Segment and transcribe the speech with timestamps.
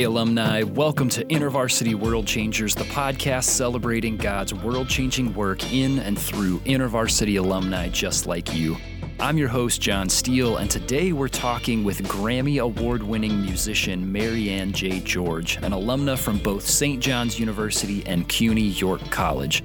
[0.00, 5.98] Hey, alumni, welcome to InterVarsity World Changers, the podcast celebrating God's world changing work in
[5.98, 8.78] and through InterVarsity alumni just like you.
[9.18, 14.72] I'm your host, Jon Steele, and today we're talking with Grammy Award winning musician Maryanne
[14.72, 15.00] J.
[15.00, 16.98] George, an alumna from both St.
[16.98, 19.62] John's University and CUNY York College.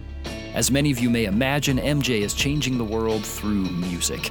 [0.54, 4.30] As many of you may imagine, MJ is changing the world through music.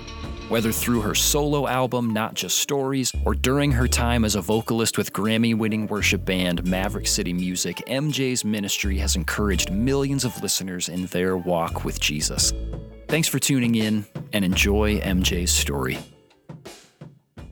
[0.51, 4.99] Whether through her solo album, Not Just Stories, or during her time as a vocalist
[4.99, 10.91] with Grammy winning worship band Maverick City Music, MJ's ministry has encouraged millions of listeners
[10.91, 12.53] in their walk with Jesus.
[13.09, 15.97] Thanks for tuning in and enjoy MJ's story.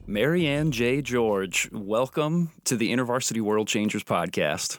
[0.06, 1.00] Maryanne J.
[1.00, 4.78] George, welcome to the InterVarsity World Changers podcast.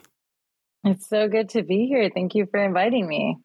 [0.84, 2.08] It's so good to be here.
[2.14, 3.38] Thank you for inviting me.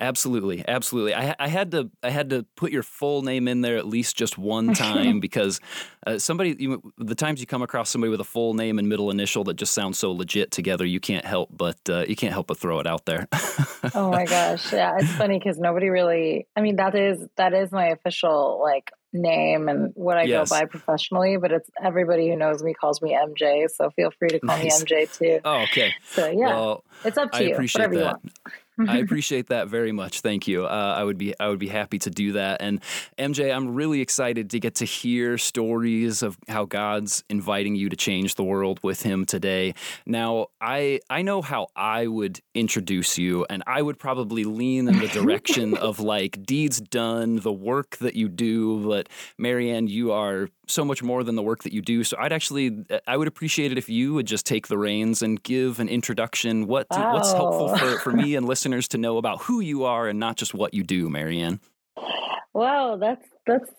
[0.00, 1.12] Absolutely, absolutely.
[1.12, 4.16] I, I, had to I had to put your full name in there at least
[4.16, 5.58] just one time because
[6.06, 9.10] uh, somebody you, the times you come across somebody with a full name and middle
[9.10, 12.46] initial that just sounds so legit together, you can't help but uh, you can't help
[12.46, 13.26] but throw it out there.
[13.94, 16.46] oh my gosh, yeah, it's funny because nobody really.
[16.54, 20.48] I mean, that is that is my official like name and what I yes.
[20.48, 23.68] go by professionally, but it's everybody who knows me calls me MJ.
[23.68, 24.80] So feel free to call nice.
[24.80, 25.40] me MJ too.
[25.44, 25.94] Oh, okay.
[26.10, 27.52] So yeah, well, it's up to I you.
[27.54, 28.52] Appreciate Whatever that.
[28.86, 30.20] I appreciate that very much.
[30.20, 30.64] Thank you.
[30.64, 32.60] Uh, I would be I would be happy to do that.
[32.60, 32.80] And
[33.18, 37.96] MJ, I'm really excited to get to hear stories of how God's inviting you to
[37.96, 39.74] change the world with Him today.
[40.06, 44.98] Now, I I know how I would introduce you, and I would probably lean in
[44.98, 48.86] the direction of like deeds done, the work that you do.
[48.86, 52.04] But Maryanne, you are so much more than the work that you do.
[52.04, 55.42] So I'd actually I would appreciate it if you would just take the reins and
[55.42, 56.66] give an introduction.
[56.66, 57.14] What wow.
[57.14, 60.36] what's helpful for, for me and listeners to know about who you are and not
[60.36, 61.60] just what you do, Maryanne.
[62.54, 63.70] Wow, that's that's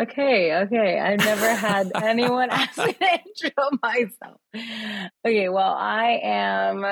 [0.00, 0.54] okay.
[0.62, 4.40] Okay, I've never had anyone ask me to intro myself.
[5.26, 6.84] Okay, well, I am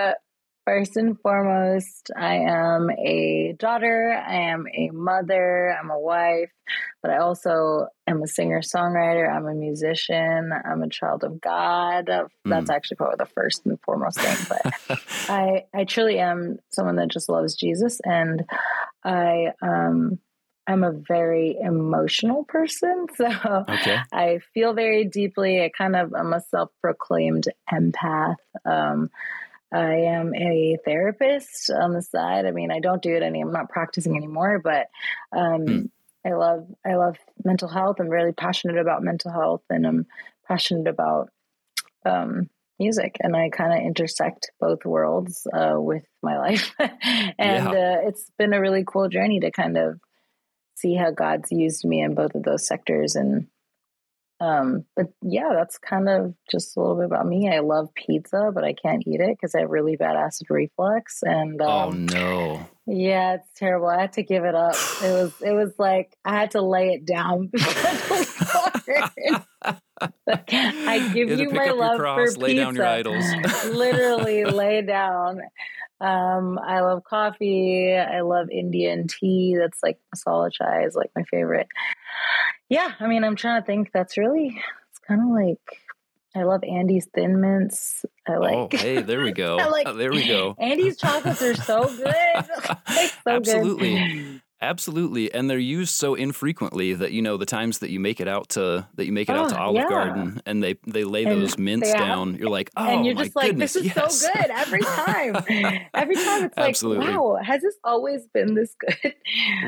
[0.66, 6.50] First and foremost, I am a daughter, I am a mother, I'm a wife,
[7.02, 12.06] but I also am a singer songwriter, I'm a musician, I'm a child of God.
[12.06, 12.74] That's mm.
[12.74, 14.58] actually probably the first and foremost thing.
[14.88, 18.44] But I I truly am someone that just loves Jesus and
[19.02, 20.18] I um
[20.66, 23.06] I'm a very emotional person.
[23.16, 23.98] So okay.
[24.12, 25.62] I feel very deeply.
[25.62, 28.36] I kind of I'm a self-proclaimed empath.
[28.64, 29.10] Um,
[29.72, 32.46] I am a therapist on the side.
[32.46, 33.40] I mean, I don't do it any.
[33.40, 34.88] I'm not practicing anymore, but
[35.32, 35.90] um, mm.
[36.26, 37.96] I love I love mental health.
[38.00, 40.06] I'm really passionate about mental health, and I'm
[40.46, 41.30] passionate about
[42.04, 43.16] um, music.
[43.20, 46.92] And I kind of intersect both worlds uh, with my life, and
[47.38, 47.70] yeah.
[47.70, 50.00] uh, it's been a really cool journey to kind of
[50.74, 53.46] see how God's used me in both of those sectors and
[54.40, 57.50] um, but yeah, that's kind of just a little bit about me.
[57.52, 61.22] I love pizza, but I can't eat it because I have really bad acid reflux.
[61.22, 63.88] And oh, um, oh no, yeah, it's terrible.
[63.88, 64.74] I had to give it up.
[65.02, 67.50] It was it was like I had to lay it down.
[70.28, 72.64] I give you, you my love cross, for lay pizza.
[72.64, 73.24] down your idols.
[73.66, 75.40] Literally lay down.
[76.00, 77.94] Um, I love coffee.
[77.94, 79.56] I love Indian tea.
[79.58, 81.68] That's like masala chai is like my favorite.
[82.68, 83.90] Yeah, I mean, I'm trying to think.
[83.92, 84.48] That's really
[84.90, 85.80] it's kind of like
[86.34, 88.04] I love Andes Thin Mints.
[88.26, 88.54] I like.
[88.54, 89.56] Oh, hey, there we go.
[89.56, 90.54] like, oh, there we go.
[90.58, 92.46] Andes chocolates are so good.
[93.24, 93.94] so Absolutely.
[93.94, 94.42] Good.
[94.62, 98.28] Absolutely, and they're used so infrequently that you know the times that you make it
[98.28, 99.88] out to that you make it oh, out to oh, Olive yeah.
[99.88, 102.34] Garden and they they lay and those mints down.
[102.36, 104.20] You're like, oh, and you're just like, goodness, this is yes.
[104.20, 105.36] so good every time.
[105.94, 107.06] every time it's Absolutely.
[107.06, 109.14] like, wow, has this always been this good?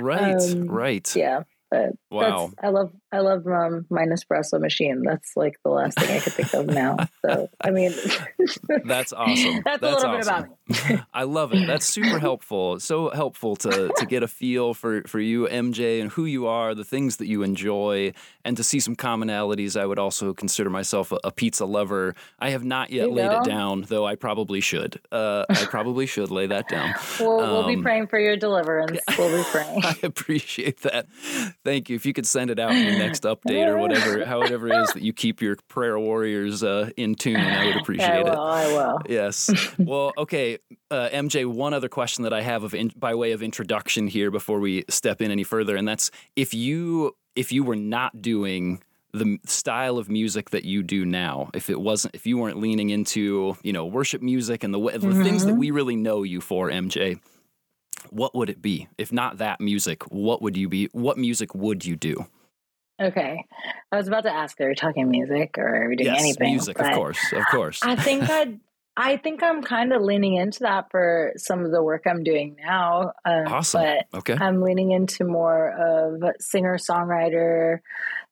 [0.01, 1.17] Right, um, right.
[1.17, 2.53] Yeah, but wow.
[2.63, 5.03] I love I love um, my Nespresso machine.
[5.03, 6.97] That's like the last thing I could think of now.
[7.25, 7.93] So I mean,
[8.85, 9.61] that's awesome.
[9.65, 10.43] That's, that's a little awesome.
[10.67, 11.03] bit about me.
[11.15, 11.67] I love it.
[11.67, 12.81] That's super helpful.
[12.81, 16.75] So helpful to to get a feel for for you, MJ, and who you are,
[16.75, 18.15] the things that you enjoy,
[18.45, 19.79] and to see some commonalities.
[19.79, 22.15] I would also consider myself a, a pizza lover.
[22.39, 24.07] I have not yet laid it down, though.
[24.07, 25.01] I probably should.
[25.11, 26.95] Uh, I probably should lay that down.
[27.21, 28.99] We'll, um, we'll be um, praying for your deliverance.
[29.19, 29.85] We'll be praying.
[29.85, 31.07] I appreciate that.
[31.65, 31.97] Thank you.
[31.97, 32.73] If you could send it out
[33.07, 37.15] next update or whatever, however it is that you keep your prayer warriors uh, in
[37.15, 38.39] tune, I would appreciate I will, it.
[38.39, 38.99] I will.
[39.09, 39.51] Yes.
[39.79, 40.59] Well, okay,
[40.91, 41.45] uh, MJ.
[41.45, 44.85] One other question that I have of in, by way of introduction here before we
[44.89, 48.83] step in any further, and that's if you if you were not doing
[49.13, 52.91] the style of music that you do now if it wasn't if you weren't leaning
[52.91, 55.23] into you know worship music and the, the mm-hmm.
[55.23, 55.61] things that mm-hmm.
[55.61, 57.21] we really know you for mj
[58.11, 61.85] what would it be if not that music what would you be what music would
[61.85, 62.27] you do
[63.01, 63.45] Okay.
[63.91, 66.51] I was about to ask, are we talking music or are we doing yes, anything?
[66.51, 67.81] music, of course, of course.
[67.83, 68.61] I think I'd,
[68.97, 72.57] I think I'm kind of leaning into that for some of the work I'm doing
[72.63, 73.13] now.
[73.25, 73.83] Um, awesome.
[73.83, 74.37] But okay.
[74.39, 77.79] I'm leaning into more of singer songwriter,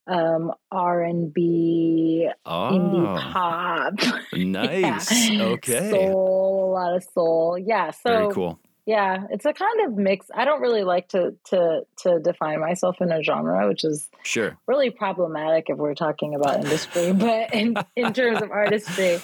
[0.06, 3.94] um, R and B, oh, indie pop.
[4.32, 5.30] Nice.
[5.30, 5.42] yeah.
[5.44, 5.90] Okay.
[5.90, 7.58] Soul, a lot of soul.
[7.58, 7.90] Yeah.
[7.92, 8.60] So very cool.
[8.90, 10.26] Yeah, it's a kind of mix.
[10.34, 14.58] I don't really like to to to define myself in a genre, which is sure
[14.66, 17.12] really problematic if we're talking about industry.
[17.12, 19.20] but in in terms of artistry,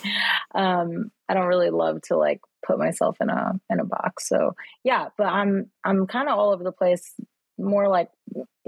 [0.55, 4.29] um, I don't really love to like put myself in a in a box.
[4.29, 4.55] So
[4.85, 7.13] yeah, but I'm I'm kind of all over the place.
[7.59, 8.11] More like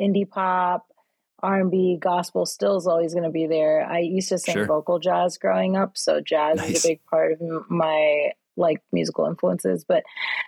[0.01, 0.85] indie pop,
[1.45, 3.87] R and B, gospel still is always going to be there.
[3.89, 4.67] I used to sing sure.
[4.67, 6.71] vocal jazz growing up, so jazz nice.
[6.71, 10.03] is a big part of my like musical influences, but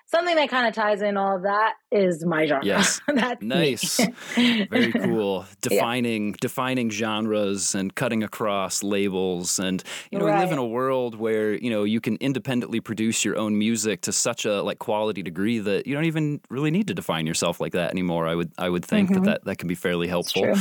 [0.06, 2.64] something that kind of ties in all of that is my genre.
[2.64, 4.00] Yes, that's nice,
[4.34, 5.46] very cool.
[5.60, 6.36] Defining yeah.
[6.40, 10.34] defining genres and cutting across labels, and you know, right.
[10.34, 14.02] we live in a world where you know you can independently produce your own music
[14.02, 17.60] to such a like quality degree that you don't even really need to define yourself
[17.60, 18.26] like that anymore.
[18.26, 19.24] I would I would think mm-hmm.
[19.24, 20.54] that, that that can be fairly helpful.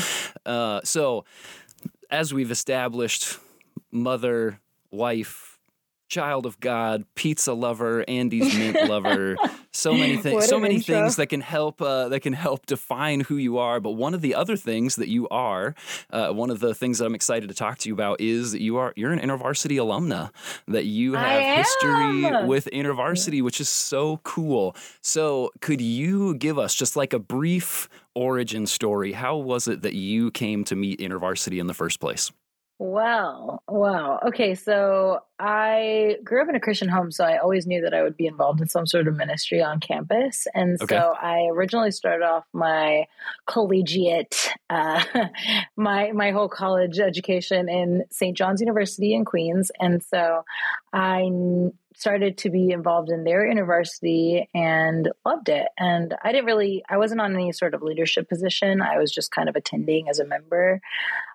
[0.46, 1.26] Uh, so,
[2.10, 3.38] as we've established,
[3.92, 4.60] mother,
[4.92, 5.49] wife
[6.10, 9.38] child of God, pizza lover, Andes mint lover.
[9.72, 10.96] so many things, so many intro.
[10.96, 13.80] things that can help uh, that can help define who you are.
[13.80, 15.76] But one of the other things that you are,
[16.10, 18.62] uh, one of the things that I'm excited to talk to you about is that
[18.62, 20.32] you are you're an InterVarsity alumna.
[20.68, 24.76] That you have history with InterVarsity, which is so cool.
[25.02, 29.14] So could you give us just like a brief origin story?
[29.14, 32.32] How was it that you came to meet InterVarsity in the first place?
[32.82, 34.22] Well, wow.
[34.26, 38.02] Okay, so I grew up in a Christian home, so I always knew that I
[38.02, 40.48] would be involved in some sort of ministry on campus.
[40.56, 40.96] And okay.
[40.96, 43.06] so I originally started off my
[43.48, 45.04] collegiate, uh,
[45.76, 48.38] my my whole college education in St.
[48.38, 50.46] John's University in Queens, and so
[50.94, 51.30] I
[52.00, 55.68] started to be involved in their InterVarsity and loved it.
[55.78, 58.82] And I didn't really, I wasn't on any sort of leadership position.
[58.82, 60.80] I was just kind of attending as a member.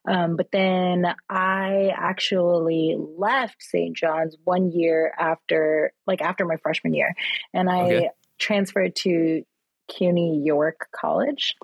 [0.08, 3.94] Um, but then I actually left St.
[3.94, 7.14] John's one year after, like after my freshman year,
[7.52, 8.10] and I okay.
[8.38, 9.44] transferred to
[9.88, 11.54] CUNY York College.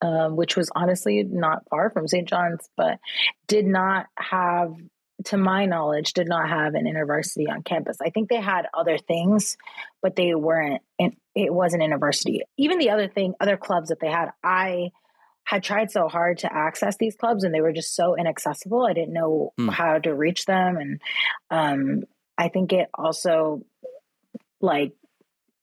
[0.00, 2.28] Um, which was honestly not far from St.
[2.28, 3.00] John's, but
[3.48, 4.72] did not have
[5.26, 7.98] to my knowledge, did not have an InterVarsity on campus.
[8.04, 9.56] I think they had other things,
[10.00, 10.82] but they weren't.
[10.98, 12.40] And it wasn't InterVarsity.
[12.56, 14.90] Even the other thing, other clubs that they had, I
[15.44, 18.84] had tried so hard to access these clubs, and they were just so inaccessible.
[18.84, 19.70] I didn't know mm.
[19.70, 21.00] how to reach them, and
[21.50, 22.04] um,
[22.36, 23.62] I think it also
[24.60, 24.92] like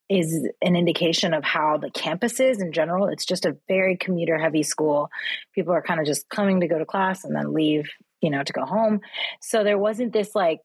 [0.10, 3.08] is an indication of how the campus is in general.
[3.08, 5.10] It's just a very commuter heavy school.
[5.54, 7.90] People are kind of just coming to go to class and then leave
[8.22, 9.02] you know, to go home.
[9.42, 10.60] So there wasn't this like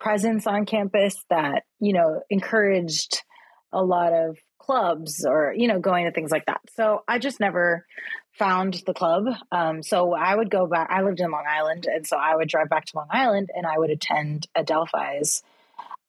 [0.00, 3.22] presence on campus that, you know, encouraged
[3.72, 6.60] a lot of clubs or, you know, going to things like that.
[6.76, 7.86] So I just never
[8.38, 9.24] found the club.
[9.50, 10.88] Um, so I would go back.
[10.90, 11.86] I lived in Long Island.
[11.86, 15.42] And so I would drive back to Long Island and I would attend Adelphi's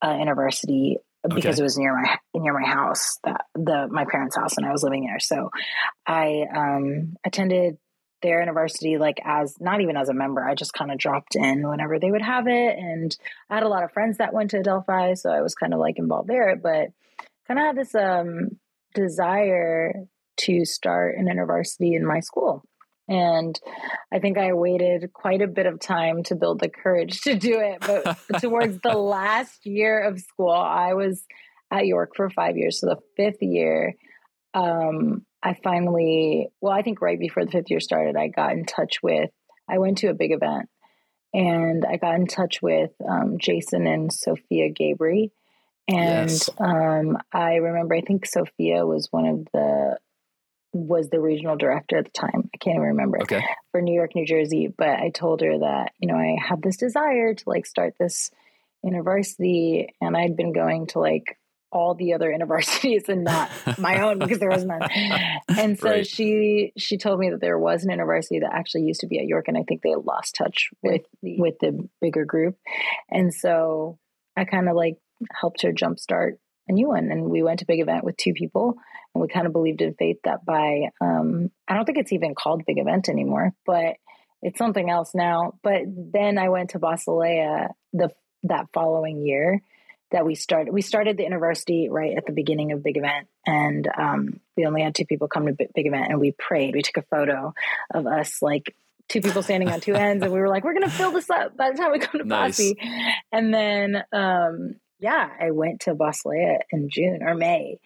[0.01, 1.61] uh, InterVarsity because okay.
[1.61, 4.83] it was near my near my house that the my parents' house and I was
[4.83, 5.19] living there.
[5.19, 5.51] So
[6.05, 7.77] I um, attended
[8.23, 11.67] their InterVarsity like as not even as a member i just kind of dropped in
[11.67, 13.15] whenever they would have it and
[13.49, 15.79] i had a lot of friends that went to adelphi so i was kind of
[15.79, 16.87] like involved there but
[17.47, 18.49] kind of had this um
[18.95, 19.93] desire
[20.35, 22.63] to start an InterVarsity in my school
[23.07, 23.59] and
[24.11, 27.59] i think i waited quite a bit of time to build the courage to do
[27.59, 31.23] it but towards the last year of school i was
[31.69, 33.93] at york for five years so the fifth year
[34.53, 38.65] um, I finally, well, I think right before the fifth year started, I got in
[38.65, 39.29] touch with,
[39.69, 40.69] I went to a big event
[41.33, 45.31] and I got in touch with um, Jason and Sophia Gabry.
[45.87, 46.49] And yes.
[46.59, 49.97] um, I remember, I think Sophia was one of the,
[50.71, 52.49] was the regional director at the time.
[52.53, 53.43] I can't even remember okay.
[53.71, 54.73] for New York, New Jersey.
[54.75, 58.31] But I told her that, you know, I had this desire to like start this
[58.85, 61.37] InterVarsity and I'd been going to like
[61.73, 63.49] all the other universities and not
[63.79, 64.81] my own because there was none.
[65.49, 66.07] And so right.
[66.07, 69.25] she she told me that there was an InterVarsity that actually used to be at
[69.25, 72.57] York, and I think they lost touch with with the bigger group.
[73.09, 73.99] And so
[74.37, 74.97] I kind of like
[75.31, 76.37] helped her jumpstart
[76.67, 78.75] a new one, and we went to big event with two people,
[79.13, 82.35] and we kind of believed in faith that by um, I don't think it's even
[82.35, 83.95] called big event anymore, but
[84.41, 85.53] it's something else now.
[85.63, 88.09] But then I went to Basileia the
[88.43, 89.61] that following year
[90.13, 90.73] that we started.
[90.73, 94.81] We started the InterVarsity right at the beginning of Big Event, and um, we only
[94.81, 96.75] had two people come to Big Event, and we prayed.
[96.75, 97.53] We took a photo
[97.93, 98.75] of us like
[99.09, 101.57] two people standing on two ends, and we were like, we're gonna fill this up
[101.57, 102.57] by the time we come to nice.
[102.57, 102.77] Posse.
[103.31, 107.79] And then, um, yeah, I went to Basileia in June or May,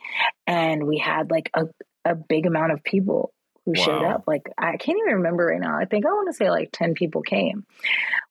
[0.46, 1.64] and we had like a
[2.06, 3.34] a big amount of people
[3.68, 3.86] who wow.
[3.86, 4.24] showed up.
[4.26, 5.78] Like I can't even remember right now.
[5.78, 7.66] I think I want to say like 10 people came,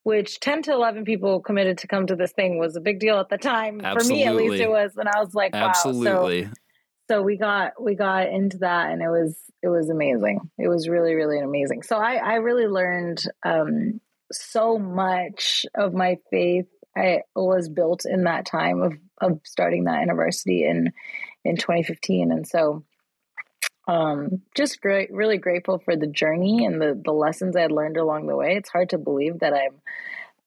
[0.02, 3.20] which 10 to 11 people committed to come to this thing was a big deal
[3.20, 3.82] at the time.
[3.84, 4.08] Absolutely.
[4.08, 5.68] For me at least it was and I was like, wow.
[5.68, 6.44] Absolutely.
[6.44, 6.50] So,
[7.08, 10.40] so we got we got into that and it was it was amazing.
[10.58, 11.82] It was really really amazing.
[11.82, 14.00] So I I really learned um
[14.32, 16.66] so much of my faith
[16.96, 20.94] I was built in that time of of starting that InterVarsity in
[21.44, 22.85] in 2015 and so
[23.86, 27.96] um, just great, really grateful for the journey and the the lessons I had learned
[27.96, 28.56] along the way.
[28.56, 29.80] It's hard to believe that I'm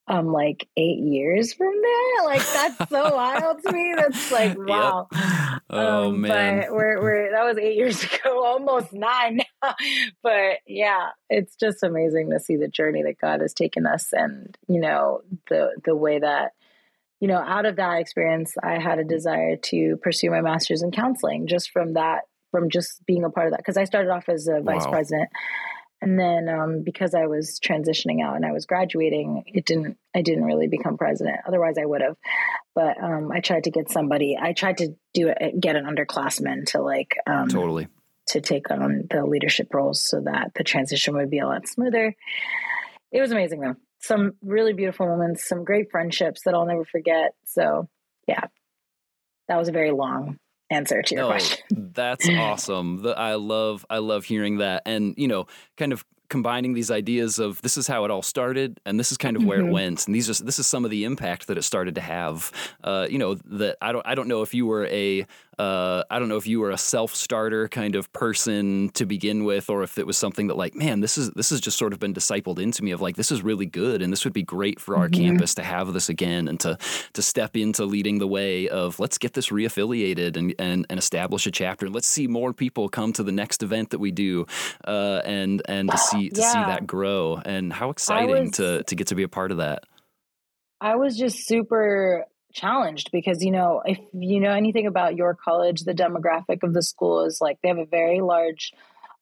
[0.09, 2.25] um like eight years from there.
[2.25, 3.93] Like that's so wild to me.
[3.95, 5.07] That's like wow.
[5.13, 5.61] Yep.
[5.69, 9.75] Oh um, man, but we're we're that was eight years ago, almost nine now.
[10.21, 14.57] but yeah, it's just amazing to see the journey that God has taken us, and
[14.67, 16.51] you know the the way that
[17.21, 20.91] you know out of that experience, I had a desire to pursue my master's in
[20.91, 24.29] counseling just from that from just being a part of that because I started off
[24.29, 24.91] as a vice wow.
[24.91, 25.29] president.
[26.01, 29.97] And then um, because I was transitioning out and I was graduating, it didn't.
[30.15, 31.37] I didn't really become president.
[31.45, 32.15] Otherwise, I would have.
[32.73, 34.37] But um, I tried to get somebody.
[34.41, 37.89] I tried to do it, get an underclassman to like um, totally
[38.29, 42.15] to take on the leadership roles so that the transition would be a lot smoother.
[43.11, 43.75] It was amazing though.
[44.01, 47.33] Some really beautiful moments, some great friendships that I'll never forget.
[47.45, 47.89] So
[48.27, 48.45] yeah,
[49.47, 50.37] that was a very long
[50.69, 51.91] answer to your no, question.
[51.93, 53.01] That's awesome.
[53.01, 55.47] The, I love I love hearing that, and you know,
[55.77, 59.17] kind of combining these ideas of this is how it all started and this is
[59.17, 59.69] kind of where mm-hmm.
[59.69, 62.01] it went and these are this is some of the impact that it started to
[62.01, 62.51] have
[62.83, 65.25] uh, you know that I don't I don't know if you were a
[65.59, 69.43] uh, I don't know if you were a self starter kind of person to begin
[69.43, 71.91] with, or if it was something that like, man, this is this has just sort
[71.91, 74.41] of been discipled into me of like, this is really good, and this would be
[74.41, 75.21] great for our mm-hmm.
[75.21, 76.77] campus to have this again, and to
[77.11, 81.45] to step into leading the way of let's get this reaffiliated and and, and establish
[81.45, 84.45] a chapter, and let's see more people come to the next event that we do,
[84.87, 86.53] uh, and and to see to yeah.
[86.53, 89.57] see that grow, and how exciting was, to to get to be a part of
[89.57, 89.83] that.
[90.79, 95.81] I was just super challenged because you know if you know anything about York College
[95.81, 98.73] the demographic of the school is like they have a very large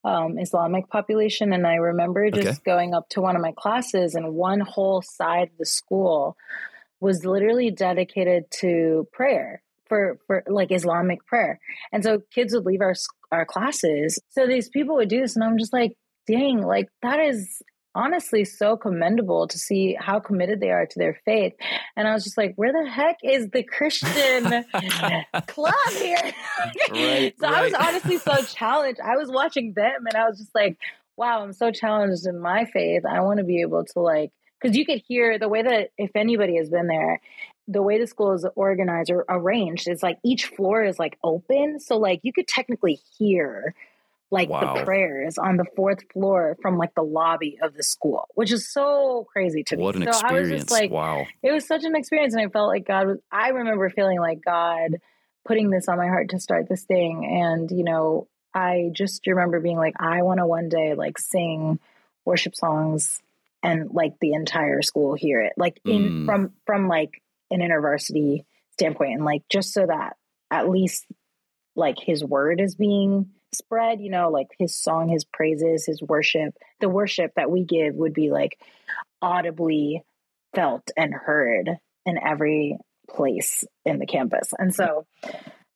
[0.03, 1.53] um, islamic population.
[1.53, 2.59] And i remember just okay.
[2.65, 6.37] going up to one of my classes and one whole side of the school
[6.99, 11.59] was literally dedicated to prayer for for like islamic prayer.
[11.91, 12.95] And so kids would leave our
[13.31, 14.19] our classes.
[14.29, 17.61] So these people would do this and i'm just like dang like that is
[17.97, 21.53] honestly so commendable to see how committed they are to their faith.
[21.95, 24.43] And I was just like, where the heck is the Christian
[25.47, 26.17] club here?
[26.91, 27.57] right, so right.
[27.57, 28.99] I was honestly so challenged.
[29.01, 30.77] I was watching them and I was just like,
[31.17, 33.03] wow, I'm so challenged in my faith.
[33.03, 36.11] I want to be able to like, because you could hear the way that if
[36.15, 37.19] anybody has been there,
[37.67, 41.79] the way the school is organized or arranged is like each floor is like open.
[41.79, 43.73] So like you could technically hear
[44.29, 44.75] like wow.
[44.75, 48.71] the prayers on the fourth floor from like the lobby of the school, which is
[48.71, 50.05] so crazy to what me.
[50.05, 50.49] What an so experience!
[50.49, 53.07] I was just like, wow, it was such an experience, and I felt like God
[53.07, 53.17] was.
[53.31, 54.97] I remember feeling like God
[55.45, 59.59] putting this on my heart to start this thing, and you know, I just remember
[59.61, 61.79] being like, I want to one day like sing
[62.25, 63.21] worship songs
[63.63, 66.25] and like the entire school hear it, like in mm.
[66.25, 68.43] from from like an InterVarsity
[68.73, 70.17] standpoint, and like just so that
[70.51, 71.05] at least
[71.77, 76.55] like His word is being spread, you know, like his song, his praises, his worship,
[76.79, 78.59] the worship that we give would be like
[79.21, 80.03] audibly
[80.53, 81.69] felt and heard
[82.05, 82.77] in every
[83.09, 84.53] place in the campus.
[84.57, 84.83] And mm-hmm.
[84.83, 85.05] so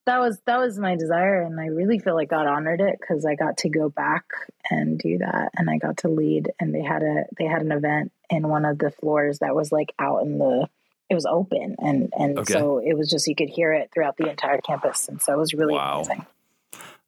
[0.06, 3.24] that was that was my desire and I really feel like God honored it cuz
[3.24, 4.24] I got to go back
[4.68, 7.70] and do that and I got to lead and they had a they had an
[7.70, 10.68] event in one of the floors that was like out in the
[11.08, 12.52] it was open and and okay.
[12.52, 15.38] so it was just you could hear it throughout the entire campus and so it
[15.38, 15.96] was really wow.
[15.98, 16.26] amazing.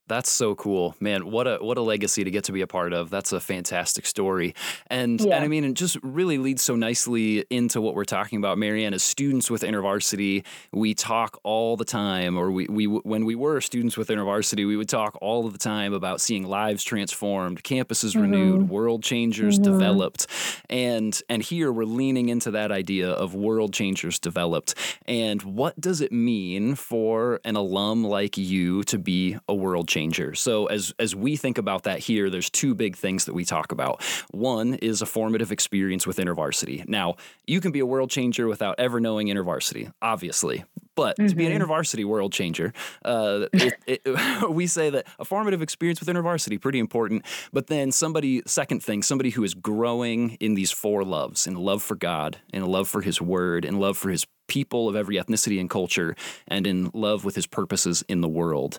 [0.06, 1.30] That's so cool, man!
[1.30, 3.08] What a what a legacy to get to be a part of.
[3.08, 4.54] That's a fantastic story,
[4.88, 5.36] and yeah.
[5.36, 8.58] and I mean, it just really leads so nicely into what we're talking about.
[8.58, 13.34] Maryanne, as students with InterVarsity, we talk all the time, or we we when we
[13.34, 17.64] were students with InterVarsity, we would talk all of the time about seeing lives transformed,
[17.64, 18.20] campuses mm-hmm.
[18.20, 19.72] renewed, world changers mm-hmm.
[19.72, 20.26] developed,
[20.68, 24.74] and and here we're leaning into that idea of world changers developed.
[25.06, 30.34] And what does it mean for an alum like you to be a world changer.
[30.34, 33.70] So as as we think about that here, there's two big things that we talk
[33.70, 34.02] about.
[34.32, 36.88] One is a formative experience with InterVarsity.
[36.88, 37.14] Now,
[37.46, 40.64] you can be a world changer without ever knowing InterVarsity, obviously.
[40.96, 41.28] But mm-hmm.
[41.28, 41.70] to be an mm-hmm.
[41.70, 42.72] InterVarsity world changer,
[43.04, 47.24] uh, it, it, we say that a formative experience with InterVarsity pretty important.
[47.52, 51.82] But then somebody, second thing, somebody who is growing in these four loves, in love
[51.82, 55.58] for God, in love for His Word, in love for His people of every ethnicity
[55.58, 56.14] and culture,
[56.46, 58.78] and in love with His purposes in the world.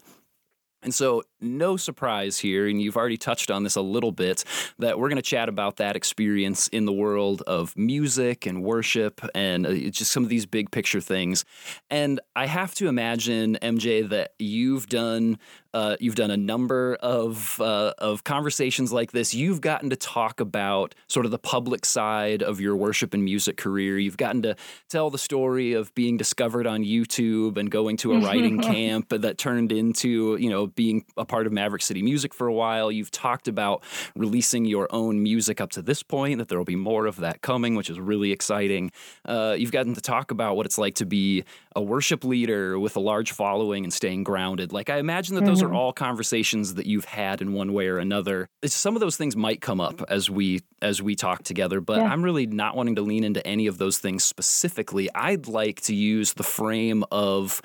[0.86, 4.44] And so, no surprise here, and you've already touched on this a little bit,
[4.78, 9.20] that we're going to chat about that experience in the world of music and worship
[9.34, 11.44] and uh, just some of these big picture things.
[11.90, 15.40] And I have to imagine, MJ, that you've done
[15.76, 19.34] uh, you've done a number of uh, of conversations like this.
[19.34, 23.58] You've gotten to talk about sort of the public side of your worship and music
[23.58, 24.00] career.
[24.00, 24.56] You've gotten to
[24.88, 29.38] tell the story of being discovered on YouTube and going to a writing camp that
[29.38, 32.90] turned into you know being a part of Maverick City Music for a while.
[32.90, 33.84] You've talked about
[34.16, 36.38] releasing your own music up to this point.
[36.38, 38.94] That there will be more of that coming, which is really exciting.
[39.26, 41.44] Uh, you've gotten to talk about what it's like to be
[41.76, 44.72] a worship leader with a large following and staying grounded.
[44.72, 45.65] Like I imagine that those mm-hmm.
[45.66, 48.48] Are all conversations that you've had in one way or another.
[48.66, 52.06] Some of those things might come up as we as we talk together, but yeah.
[52.06, 55.10] I'm really not wanting to lean into any of those things specifically.
[55.16, 57.62] I'd like to use the frame of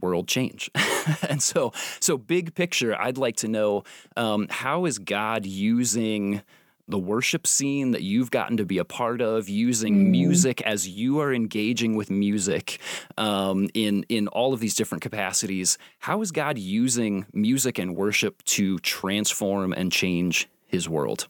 [0.00, 0.70] world change.
[1.28, 3.84] and so so big picture, I'd like to know
[4.16, 6.42] um, how is God using
[6.88, 10.10] the worship scene that you've gotten to be a part of, using mm.
[10.10, 12.80] music as you are engaging with music
[13.16, 15.78] um, in in all of these different capacities.
[15.98, 21.28] How is God using music and worship to transform and change His world?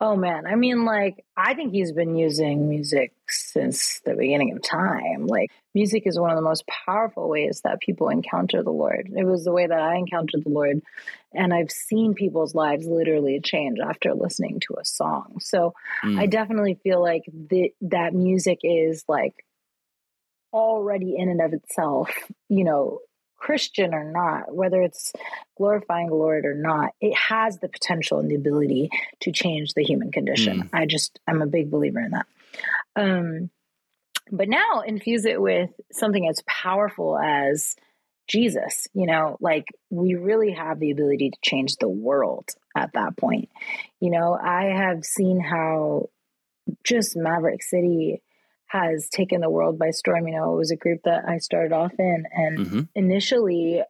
[0.00, 4.60] Oh man, I mean, like, I think he's been using music since the beginning of
[4.60, 5.26] time.
[5.26, 9.08] Like, music is one of the most powerful ways that people encounter the Lord.
[9.16, 10.82] It was the way that I encountered the Lord.
[11.32, 15.38] And I've seen people's lives literally change after listening to a song.
[15.40, 15.74] So
[16.04, 16.18] mm.
[16.18, 19.44] I definitely feel like the, that music is like
[20.52, 22.10] already in and of itself,
[22.48, 22.98] you know,
[23.44, 25.12] Christian or not, whether it's
[25.58, 28.88] glorifying the Lord or not, it has the potential and the ability
[29.20, 30.62] to change the human condition.
[30.62, 30.70] Mm.
[30.72, 32.26] I just, I'm a big believer in that.
[32.96, 33.50] Um,
[34.32, 37.76] but now infuse it with something as powerful as
[38.28, 43.14] Jesus, you know, like we really have the ability to change the world at that
[43.18, 43.50] point.
[44.00, 46.08] You know, I have seen how
[46.82, 48.22] just Maverick City
[48.74, 50.26] has taken the world by storm.
[50.26, 52.24] You know, it was a group that I started off in.
[52.32, 52.80] And mm-hmm.
[52.96, 53.82] initially,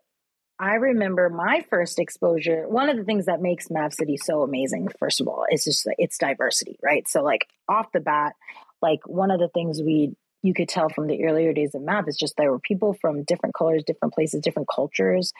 [0.58, 2.68] I remember my first exposure.
[2.68, 5.88] One of the things that makes Mav City so amazing, first of all, is just
[5.96, 7.08] its diversity, right?
[7.08, 8.34] So, like, off the bat,
[8.82, 12.06] like, one of the things we you could tell from the earlier days of Mav
[12.06, 15.32] is just there were people from different colors, different places, different cultures.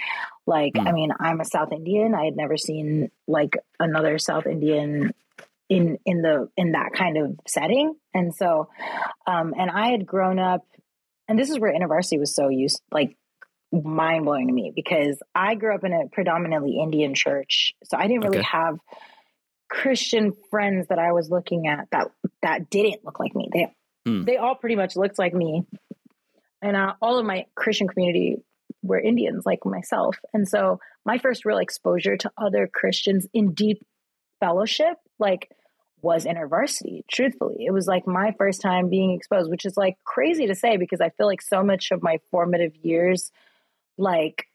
[0.46, 0.88] Like, mm.
[0.88, 2.14] I mean, I'm a South Indian.
[2.14, 5.12] I had never seen like another South Indian
[5.68, 7.94] in in the in that kind of setting.
[8.12, 8.68] And so
[9.27, 10.62] um and i had grown up
[11.29, 13.16] and this is where InterVarsity was so used like
[13.72, 17.74] mind blowing to me because i grew up in a predominantly indian church.
[17.85, 18.48] So i didn't really okay.
[18.50, 18.79] have
[19.70, 22.09] christian friends that i was looking at that
[22.42, 23.48] that didn't look like me.
[23.53, 23.74] They
[24.07, 24.24] hmm.
[24.24, 25.64] they all pretty much looked like me.
[26.62, 28.37] And uh, all of my christian community
[28.83, 30.18] were indians like myself.
[30.35, 33.83] And so my first real exposure to other christians in deep
[34.40, 35.51] fellowship like
[36.03, 40.47] was InterVarsity truthfully it was like my first time being exposed which is like crazy
[40.47, 43.33] to say because i feel like so much of my formative years
[43.97, 44.47] like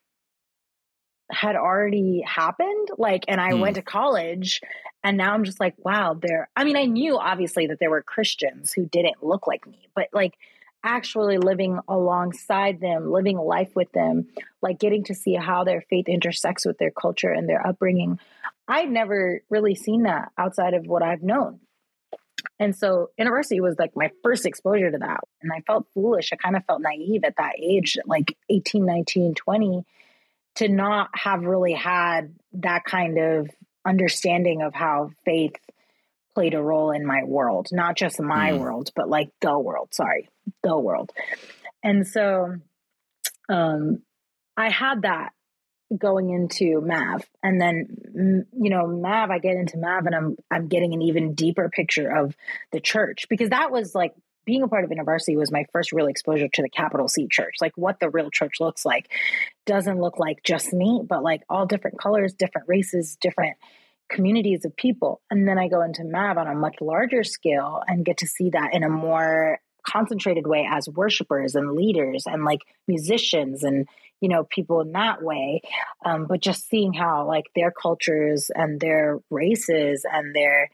[1.31, 3.61] had already happened like and i mm.
[3.61, 4.61] went to college
[5.03, 8.01] and now i'm just like wow there i mean i knew obviously that there were
[8.03, 10.35] christians who didn't look like me but like
[10.83, 14.27] actually living alongside them, living life with them,
[14.61, 18.19] like getting to see how their faith intersects with their culture and their upbringing.
[18.69, 21.59] I'd never really seen that outside of what I've known.
[22.59, 25.21] And so InterVarsity was like my first exposure to that.
[25.41, 26.29] And I felt foolish.
[26.31, 29.85] I kind of felt naive at that age, like 18, 19, 20,
[30.55, 33.49] to not have really had that kind of
[33.85, 35.55] understanding of how faith
[36.35, 38.59] played a role in my world, not just my mm.
[38.59, 39.89] world, but like the world.
[39.93, 40.29] Sorry,
[40.61, 41.11] the world.
[41.83, 42.55] And so
[43.49, 44.03] um,
[44.55, 45.31] I had that
[45.97, 50.67] going into Mav, and then you know Mav, I get into Mav, and I'm I'm
[50.67, 52.35] getting an even deeper picture of
[52.71, 54.13] the church because that was like
[54.45, 57.55] being a part of InterVarsity was my first real exposure to the capital C church,
[57.61, 59.09] like what the real church looks like.
[59.65, 63.57] Doesn't look like just me, but like all different colors, different races, different
[64.09, 65.21] communities of people.
[65.29, 68.49] And then I go into MAV on a much larger scale and get to see
[68.49, 73.87] that in a more concentrated way as worshipers and leaders and like musicians and
[74.21, 75.61] you know people in that way.
[76.05, 80.69] Um, but just seeing how like their cultures and their races and their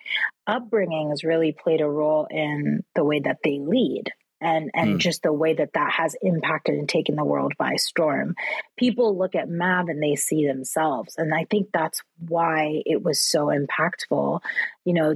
[0.47, 4.97] upbringings really played a role in the way that they lead and and mm.
[4.97, 8.35] just the way that that has impacted and taken the world by storm.
[8.77, 13.21] People look at mav and they see themselves and i think that's why it was
[13.21, 14.41] so impactful.
[14.83, 15.15] You know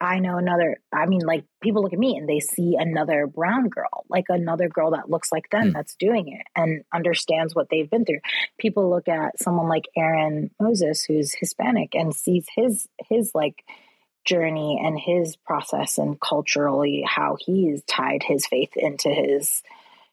[0.00, 3.68] I know another, I mean, like people look at me and they see another brown
[3.68, 5.72] girl, like another girl that looks like them mm.
[5.72, 8.20] that's doing it and understands what they've been through.
[8.58, 13.64] People look at someone like Aaron Moses, who's Hispanic, and sees his, his like
[14.26, 19.62] journey and his process and culturally how he's tied his faith into his,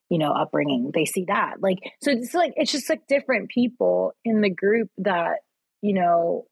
[0.09, 0.91] you know, upbringing.
[0.93, 1.61] They see that.
[1.61, 5.39] Like, so it's like, it's just like different people in the group that,
[5.81, 6.45] you know,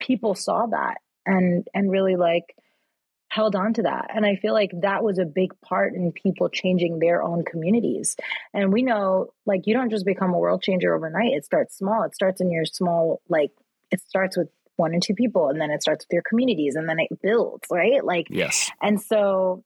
[0.00, 0.98] people saw that
[1.28, 2.54] and and really like
[3.30, 4.10] held on to that.
[4.14, 8.16] And i feel like that was a big part in people changing their own communities.
[8.54, 11.34] And we know like you don't just become a world changer overnight.
[11.34, 12.02] It starts small.
[12.04, 13.50] It starts in your small like
[13.90, 16.88] it starts with one or two people and then it starts with your communities and
[16.88, 18.04] then it builds right?
[18.04, 18.70] Like yes.
[18.82, 19.64] and so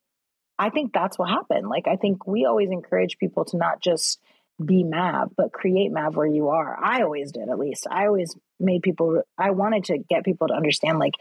[0.59, 1.68] i think that's what happened.
[1.68, 4.20] Like i think we always encourage people to not just
[4.64, 8.36] be mav but create mav where you are i always did at least i always
[8.60, 11.14] made people i wanted to get people to understand like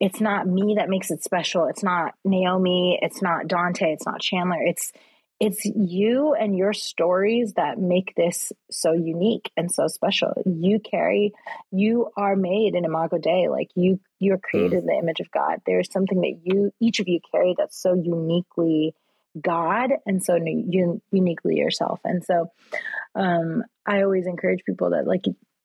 [0.00, 1.66] it's not me that makes it special.
[1.66, 2.98] It's not Naomi.
[3.02, 3.92] It's not Dante.
[3.92, 4.62] It's not Chandler.
[4.62, 4.92] It's
[5.40, 10.32] it's you and your stories that make this so unique and so special.
[10.44, 11.32] You carry,
[11.70, 13.48] you are made in Imago Dei.
[13.48, 14.80] Like you, you're created mm.
[14.80, 15.60] in the image of God.
[15.64, 18.96] There's something that you, each of you carry that's so uniquely
[19.40, 22.00] God and so un- uniquely yourself.
[22.04, 22.50] And so,
[23.14, 25.24] um, I always encourage people that like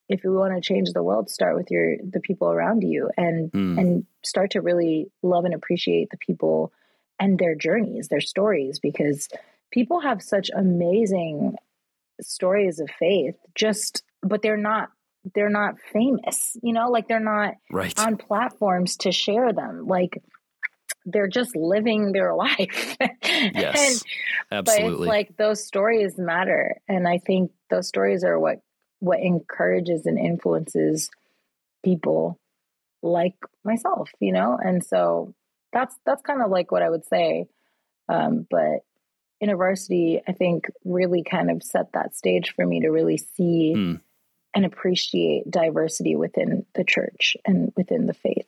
[0.09, 3.51] if you want to change the world start with your the people around you and
[3.51, 3.79] mm.
[3.79, 6.71] and start to really love and appreciate the people
[7.19, 9.29] and their journeys their stories because
[9.71, 11.55] people have such amazing
[12.21, 14.89] stories of faith just but they're not
[15.33, 17.97] they're not famous you know like they're not right.
[17.99, 20.21] on platforms to share them like
[21.05, 24.03] they're just living their life yes
[24.51, 28.59] and, absolutely but it's like those stories matter and i think those stories are what
[28.99, 31.09] what encourages and influences
[31.83, 32.39] people
[33.03, 34.57] like myself, you know?
[34.61, 35.35] And so
[35.71, 37.47] that's that's kind of like what I would say.
[38.09, 38.85] Um, but
[39.43, 44.01] InterVarsity, I think, really kind of set that stage for me to really see mm.
[44.55, 48.47] and appreciate diversity within the church and within the faith.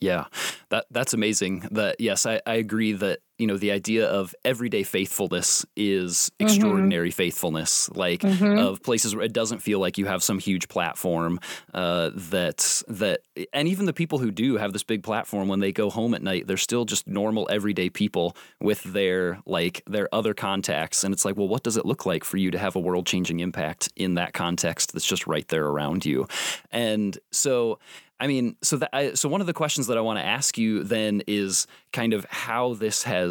[0.00, 0.24] Yeah,
[0.70, 1.68] that that's amazing.
[1.72, 6.46] That yes, I, I agree that you know the idea of everyday faithfulness is mm-hmm.
[6.46, 7.16] extraordinary mm-hmm.
[7.16, 8.58] faithfulness, like mm-hmm.
[8.58, 11.40] of places where it doesn't feel like you have some huge platform.
[11.72, 13.20] Uh, that that
[13.52, 16.22] and even the people who do have this big platform when they go home at
[16.22, 21.24] night, they're still just normal everyday people with their like their other contacts, and it's
[21.24, 23.88] like, well, what does it look like for you to have a world changing impact
[23.96, 26.26] in that context that's just right there around you?
[26.70, 27.78] And so
[28.20, 30.58] I mean, so that I, so one of the questions that I want to ask
[30.58, 33.29] you then is kind of how this has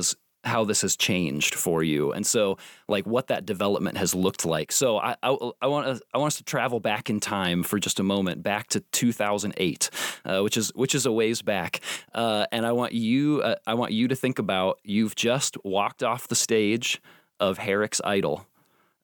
[0.49, 2.57] how this has changed for you, and so
[2.87, 4.71] like what that development has looked like.
[4.71, 7.99] So I I, I want I want us to travel back in time for just
[7.99, 9.89] a moment, back to 2008,
[10.25, 11.79] uh, which is which is a ways back,
[12.13, 16.03] uh, and I want you uh, I want you to think about you've just walked
[16.03, 17.01] off the stage
[17.39, 18.45] of Herricks Idol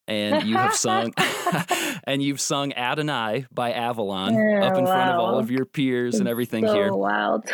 [0.08, 1.14] and you have sung
[2.04, 4.92] and you've sung Adonai by Avalon yeah, up in wow.
[4.92, 6.94] front of all of your peers it's and everything so here.
[6.94, 7.46] Wild.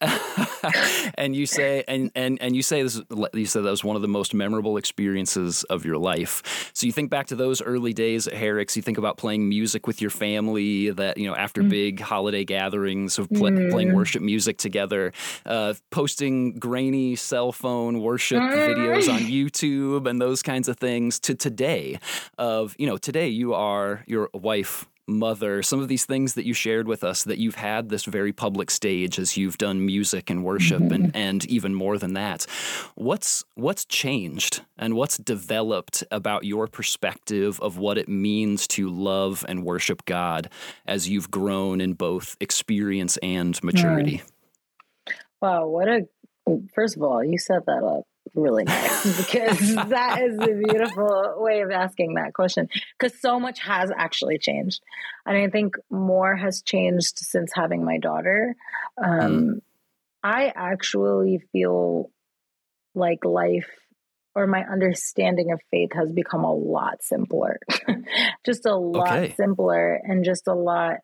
[1.14, 3.00] and you say and and and you say this
[3.32, 6.70] you said that was one of the most memorable experiences of your life.
[6.74, 8.76] So you think back to those early days at Herricks.
[8.76, 10.90] You think about playing music with your family.
[10.90, 11.70] That you know after mm.
[11.70, 13.70] big holiday gatherings of pl- mm.
[13.70, 15.12] playing worship music together,
[15.46, 21.20] uh, posting grainy cell phone worship videos on YouTube and those kinds of things.
[21.20, 21.98] To today,
[22.38, 26.54] of you know today you are your wife mother, some of these things that you
[26.54, 30.44] shared with us that you've had this very public stage as you've done music and
[30.44, 30.94] worship mm-hmm.
[30.94, 32.46] and, and even more than that.
[32.94, 39.44] What's what's changed and what's developed about your perspective of what it means to love
[39.48, 40.48] and worship God
[40.86, 44.22] as you've grown in both experience and maturity?
[45.40, 46.06] Wow, what a
[46.74, 51.60] first of all, you set that up really nice because that is a beautiful way
[51.60, 52.68] of asking that question
[52.98, 54.82] because so much has actually changed
[55.26, 58.54] and i think more has changed since having my daughter
[59.02, 59.60] um, mm.
[60.22, 62.10] i actually feel
[62.94, 63.70] like life
[64.36, 67.60] or my understanding of faith has become a lot simpler
[68.44, 69.34] just a lot okay.
[69.36, 70.96] simpler and just a lot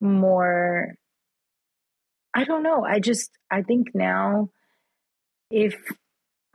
[0.00, 0.94] more
[2.34, 4.48] i don't know i just i think now
[5.50, 5.76] if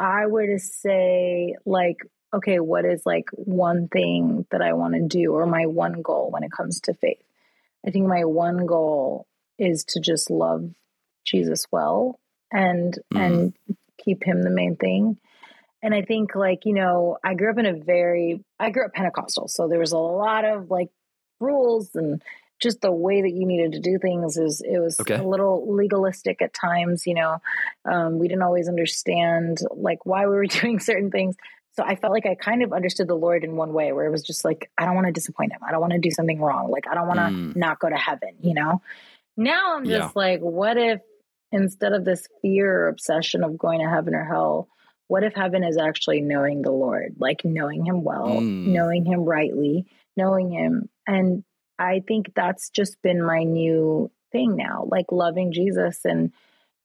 [0.01, 1.97] I were to say, like,
[2.33, 6.31] okay, what is like one thing that I want to do or my one goal
[6.31, 7.21] when it comes to faith?
[7.85, 10.69] I think my one goal is to just love
[11.25, 12.19] Jesus well
[12.51, 13.19] and mm.
[13.19, 13.53] and
[14.03, 15.17] keep him the main thing
[15.83, 18.93] and I think like, you know, I grew up in a very I grew up
[18.93, 19.47] Pentecostal.
[19.47, 20.89] So there was a lot of like
[21.39, 22.21] rules and
[22.61, 25.15] just the way that you needed to do things is it was okay.
[25.15, 27.41] a little legalistic at times, you know.
[27.85, 31.35] Um, we didn't always understand like why we were doing certain things.
[31.73, 34.11] So I felt like I kind of understood the Lord in one way where it
[34.11, 35.59] was just like, I don't want to disappoint him.
[35.65, 36.69] I don't want to do something wrong.
[36.69, 37.55] Like, I don't want to mm.
[37.55, 38.81] not go to heaven, you know?
[39.37, 40.11] Now I'm just yeah.
[40.13, 40.99] like, what if
[41.51, 44.67] instead of this fear or obsession of going to heaven or hell,
[45.07, 48.67] what if heaven is actually knowing the Lord, like knowing him well, mm.
[48.67, 49.85] knowing him rightly,
[50.17, 50.89] knowing him.
[51.07, 51.43] And
[51.79, 55.99] I think that's just been my new thing now, like loving Jesus.
[56.05, 56.31] And,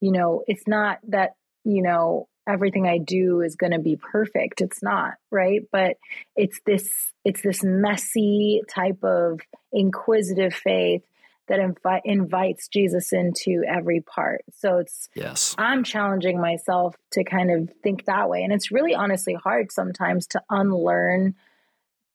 [0.00, 4.60] you know, it's not that, you know, everything I do is going to be perfect.
[4.60, 5.62] It's not, right?
[5.72, 5.96] But
[6.34, 6.88] it's this
[7.24, 9.40] it's this messy type of
[9.72, 11.02] inquisitive faith
[11.48, 14.42] that invi- invites Jesus into every part.
[14.58, 18.94] So it's yes, I'm challenging myself to kind of think that way, and it's really
[18.94, 21.34] honestly hard sometimes to unlearn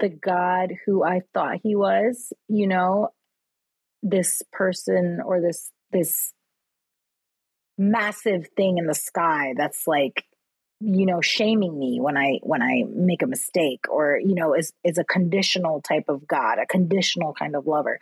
[0.02, 2.34] the God who I thought He was.
[2.50, 3.10] You know,
[4.04, 6.34] this person or this this
[7.78, 10.26] massive thing in the sky that's like
[10.80, 14.74] you know shaming me when i when i make a mistake or you know is
[14.84, 18.00] is a conditional type of god a conditional kind of lover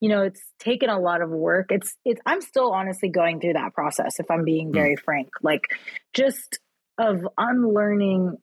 [0.00, 3.52] you know it's taken a lot of work it's it's i'm still honestly going through
[3.52, 4.74] that process if i'm being hmm.
[4.74, 5.00] very mm.
[5.00, 5.62] frank like
[6.14, 6.58] just
[6.98, 8.36] of unlearning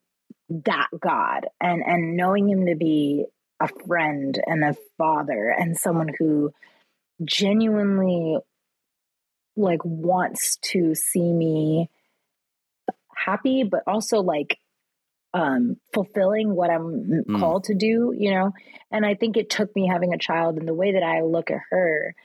[0.49, 3.25] that god and and knowing him to be
[3.59, 6.51] a friend and a father and someone who
[7.23, 8.37] genuinely
[9.55, 11.89] like wants to see me
[13.15, 14.57] happy, but also like
[15.33, 17.39] um, fulfilling what I'm mm.
[17.39, 18.51] called to do, you know?
[18.91, 21.49] And I think it took me having a child and the way that I look
[21.49, 22.15] at her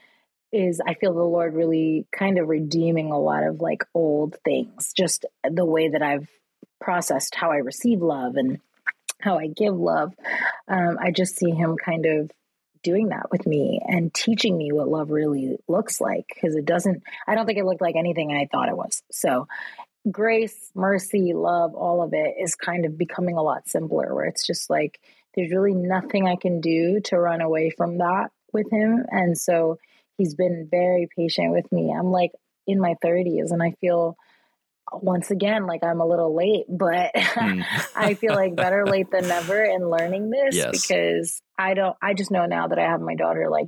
[0.51, 4.93] is I feel the Lord really kind of redeeming a lot of like old things,
[4.95, 6.27] just the way that I've
[6.79, 8.59] processed how I receive love and
[9.19, 10.13] how I give love.
[10.67, 12.31] Um, I just see Him kind of
[12.83, 17.03] doing that with me and teaching me what love really looks like because it doesn't,
[17.27, 19.03] I don't think it looked like anything I thought it was.
[19.11, 19.47] So
[20.09, 24.47] grace, mercy, love, all of it is kind of becoming a lot simpler where it's
[24.47, 24.99] just like
[25.35, 29.05] there's really nothing I can do to run away from that with him.
[29.09, 29.77] And so
[30.17, 31.93] he's been very patient with me.
[31.97, 32.31] I'm like
[32.65, 34.15] in my 30s and I feel
[34.93, 37.65] once again like I'm a little late, but mm.
[37.95, 40.71] I feel like better late than never in learning this yes.
[40.71, 43.67] because I don't I just know now that I have my daughter like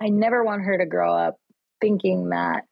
[0.00, 1.38] I never want her to grow up
[1.80, 2.62] thinking that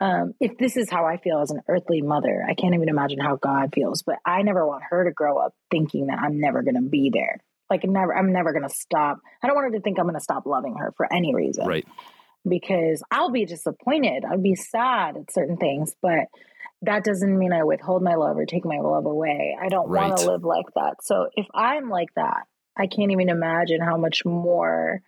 [0.00, 3.20] um, if this is how I feel as an earthly mother, I can't even imagine
[3.20, 4.02] how God feels.
[4.02, 7.10] But I never want her to grow up thinking that I'm never going to be
[7.12, 7.38] there.
[7.70, 9.20] Like never, I'm never going to stop.
[9.42, 11.66] I don't want her to think I'm going to stop loving her for any reason.
[11.66, 11.86] Right.
[12.46, 14.24] Because I'll be disappointed.
[14.24, 16.26] I'll be sad at certain things, but
[16.82, 19.56] that doesn't mean I withhold my love or take my love away.
[19.60, 20.08] I don't right.
[20.08, 21.02] want to live like that.
[21.02, 22.42] So if I'm like that,
[22.76, 25.00] I can't even imagine how much more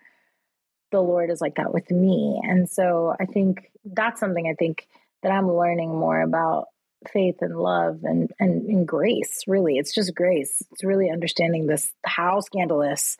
[0.91, 2.39] the Lord is like that with me.
[2.43, 4.87] And so I think that's something I think
[5.21, 6.67] that I'm learning more about
[7.11, 9.77] faith and love and, and, and grace, really.
[9.77, 10.63] It's just grace.
[10.71, 13.17] It's really understanding this, how scandalous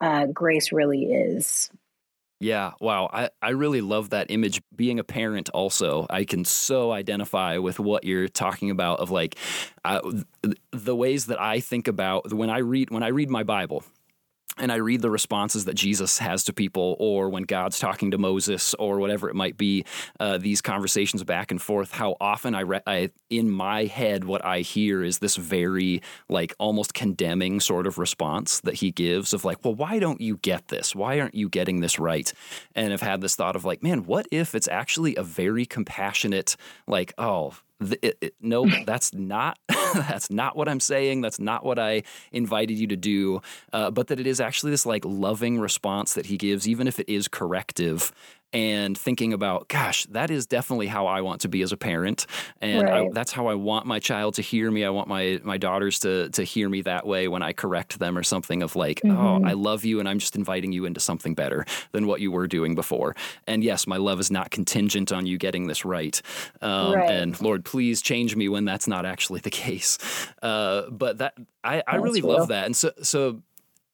[0.00, 1.70] uh, grace really is.
[2.42, 3.08] Yeah, wow.
[3.12, 4.60] I, I really love that image.
[4.74, 9.36] Being a parent, also, I can so identify with what you're talking about of like
[9.84, 10.00] uh,
[10.72, 13.84] the ways that I think about when I read when I read my Bible
[14.58, 18.18] and I read the responses that Jesus has to people, or when God's talking to
[18.18, 19.84] Moses, or whatever it might be,
[20.20, 21.92] uh, these conversations back and forth.
[21.92, 26.54] How often I, re- I, in my head, what I hear is this very like
[26.58, 30.68] almost condemning sort of response that he gives of like, well, why don't you get
[30.68, 30.94] this?
[30.94, 32.32] Why aren't you getting this right?
[32.74, 36.56] And I've had this thought of like, man, what if it's actually a very compassionate,
[36.86, 37.54] like, oh,
[38.02, 39.58] it, it, no, that's not
[39.94, 41.20] that's not what I'm saying.
[41.20, 43.42] That's not what I invited you to do.
[43.72, 46.98] Uh, but that it is actually this like loving response that he gives, even if
[46.98, 48.12] it is corrective
[48.52, 52.26] and thinking about, gosh, that is definitely how I want to be as a parent,
[52.60, 53.06] and right.
[53.06, 54.84] I, that's how I want my child to hear me.
[54.84, 58.18] I want my my daughters to to hear me that way when I correct them
[58.18, 59.44] or something of like, oh, mm-hmm.
[59.44, 62.30] oh, I love you, and I'm just inviting you into something better than what you
[62.30, 63.16] were doing before.
[63.46, 66.20] And yes, my love is not contingent on you getting this right.
[66.60, 67.10] Um, right.
[67.10, 69.98] And Lord, please change me when that's not actually the case.
[70.42, 71.34] Uh, but that
[71.64, 73.42] I, I really love that, and so so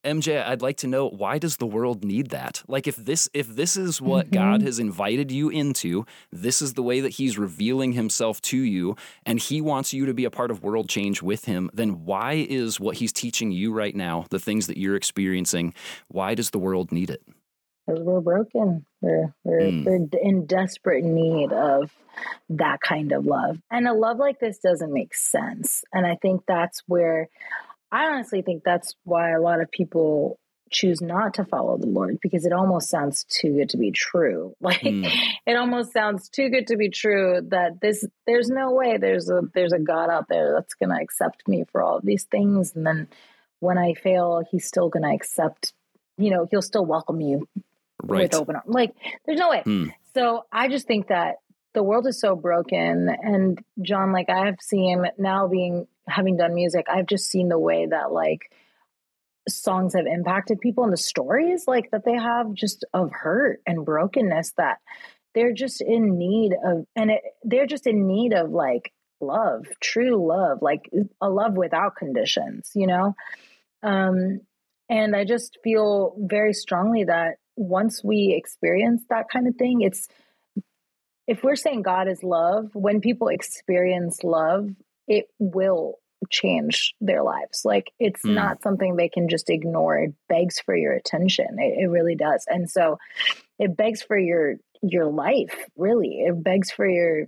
[0.04, 2.62] MJ, I'd like to know why does the world need that?
[2.68, 4.34] Like if this if this is what mm-hmm.
[4.34, 8.96] God has invited you into, this is the way that he's revealing himself to you
[9.26, 12.46] and he wants you to be a part of world change with him, then why
[12.48, 15.74] is what he's teaching you right now, the things that you're experiencing,
[16.08, 17.22] why does the world need it?
[17.88, 18.84] because we're broken.
[19.00, 19.84] We're we're, mm.
[19.84, 21.90] we're in desperate need of
[22.50, 25.84] that kind of love, and a love like this doesn't make sense.
[25.92, 27.28] And I think that's where
[27.90, 30.38] I honestly think that's why a lot of people
[30.70, 34.54] choose not to follow the Lord because it almost sounds too good to be true.
[34.60, 35.10] Like mm.
[35.46, 39.42] it almost sounds too good to be true that this there's no way there's a
[39.54, 42.74] there's a God out there that's going to accept me for all of these things
[42.74, 43.08] and then
[43.60, 45.72] when I fail he's still going to accept
[46.18, 47.48] you know he'll still welcome you
[48.02, 48.22] right.
[48.22, 48.68] with open arms.
[48.68, 49.62] Like there's no way.
[49.64, 49.92] Mm.
[50.14, 51.36] So I just think that
[51.74, 53.08] the world is so broken.
[53.22, 57.58] And Jon like I have seen now being having done music I've just seen the
[57.58, 58.50] way that like
[59.48, 63.84] songs have impacted people and the stories like that they have just of hurt and
[63.84, 64.78] brokenness that
[65.34, 70.26] they're just in need of and it, they're just in need of like love true
[70.26, 73.14] love like a love without conditions you know?
[73.82, 74.40] Um
[74.90, 80.08] and i just feel very strongly that once we experience that kind of thing it's
[81.28, 84.70] if we're saying god is love when people experience love
[85.06, 85.98] it will
[86.30, 87.64] change their lives.
[87.64, 88.34] Like it's mm.
[88.34, 89.98] not something they can just ignore.
[89.98, 91.58] It begs for your attention.
[91.58, 92.44] It, it, really does.
[92.48, 92.98] And so
[93.58, 96.20] it begs for your your life, really.
[96.20, 97.26] It begs for your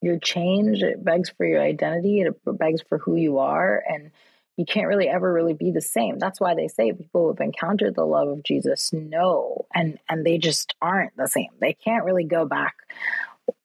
[0.00, 0.82] your change.
[0.82, 2.20] It begs for your identity.
[2.20, 3.82] It begs for who you are.
[3.86, 4.10] And
[4.56, 6.18] you can't really ever really be the same.
[6.18, 10.24] That's why they say people who have encountered the love of Jesus know and and
[10.24, 11.50] they just aren't the same.
[11.60, 12.74] They can't really go back.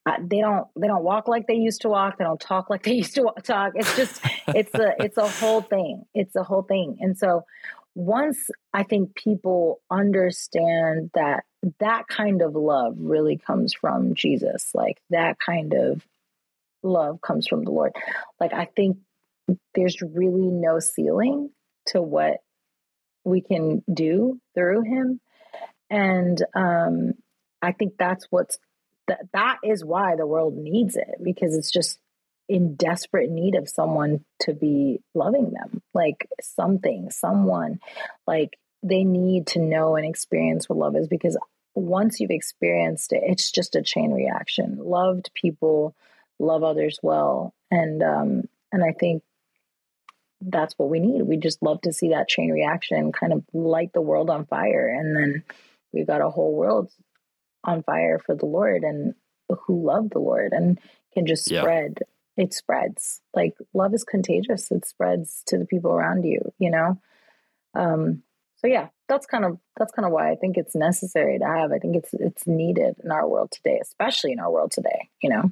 [0.06, 2.18] Uh, they don't they don't walk like they used to walk.
[2.18, 3.74] They don't talk like they used to talk.
[3.76, 6.06] It's just it's a it's a whole thing.
[6.14, 6.98] It's a whole thing.
[7.02, 7.44] And so
[7.98, 11.44] once i think people understand that
[11.80, 16.06] that kind of love really comes from jesus like that kind of
[16.84, 17.92] love comes from the lord
[18.40, 18.98] like i think
[19.76, 21.50] there's really no ceiling
[21.88, 22.38] to what
[23.24, 25.20] we can do through him.
[25.90, 27.14] And um
[27.62, 28.60] i think that's what's
[29.08, 31.98] that that is why the world needs it because it's just
[32.50, 35.82] in desperate need of someone to be loving them.
[35.94, 37.80] Like something someone
[38.26, 41.38] like they need to know and experience what love is because
[41.74, 44.78] once you've experienced it it's just a chain reaction.
[44.80, 45.96] Loved people
[46.40, 47.54] love others well.
[47.72, 49.24] And um and i think
[50.42, 53.92] that's what we need we just love to see that chain reaction kind of light
[53.94, 55.44] the world on fire and then
[55.94, 56.92] we've got a whole world
[57.64, 59.14] on fire for the Lord and
[59.50, 60.80] who love the Lord and
[61.14, 62.00] can just spread.
[62.02, 62.44] Yeah.
[62.44, 63.22] It spreads.
[63.34, 64.72] Like love is contagious.
[64.72, 67.00] It spreads to the people around you, you know?
[67.74, 68.24] Um,
[68.58, 71.72] so yeah, that's kind of that's kind of why I think it's necessary to have.
[71.72, 75.30] I think it's it's needed in our world today, especially in our world today, you
[75.30, 75.52] know.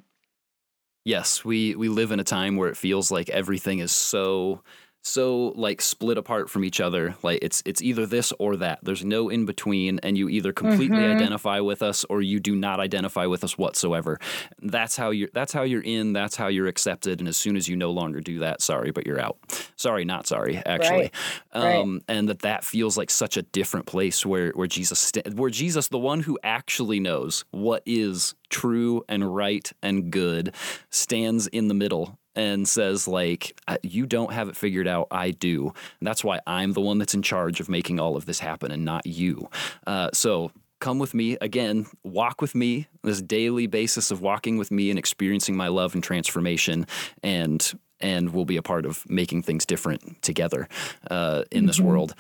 [1.06, 4.64] Yes, we we live in a time where it feels like everything is so
[5.06, 9.06] so like split apart from each other like it's it's either this or that there's
[9.06, 11.16] no in between and you either completely mm-hmm.
[11.16, 14.20] identify with us or you do not identify with us whatsoever
[14.64, 17.68] that's how you're that's how you're in that's how you're accepted and as soon as
[17.68, 19.38] you no longer do that sorry but you're out
[19.76, 21.12] sorry not sorry actually
[21.54, 21.76] right.
[21.76, 22.02] Um, right.
[22.08, 25.88] and that that feels like such a different place where where Jesus st- where Jesus
[25.90, 30.56] the one who actually knows what is true and right and good
[30.90, 35.72] stands in the middle and says like you don't have it figured out i do
[36.00, 38.72] and that's why i'm the one that's in charge of making all of this happen
[38.72, 39.50] and not you
[39.88, 44.72] uh, so come with me again walk with me this daily basis of walking with
[44.72, 46.86] me and experiencing my love and transformation
[47.24, 50.68] and and we'll be a part of making things different together
[51.10, 51.68] uh, in mm-hmm.
[51.68, 52.14] this world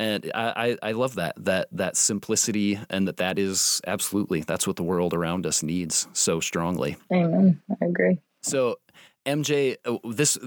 [0.00, 4.76] and I, I love that that that simplicity and that that is absolutely that's what
[4.76, 6.96] the world around us needs so strongly.
[7.12, 7.60] Amen.
[7.82, 8.18] I agree.
[8.42, 8.78] So
[9.26, 10.38] MJ, uh, this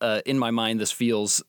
[0.00, 1.42] uh, in my mind, this feels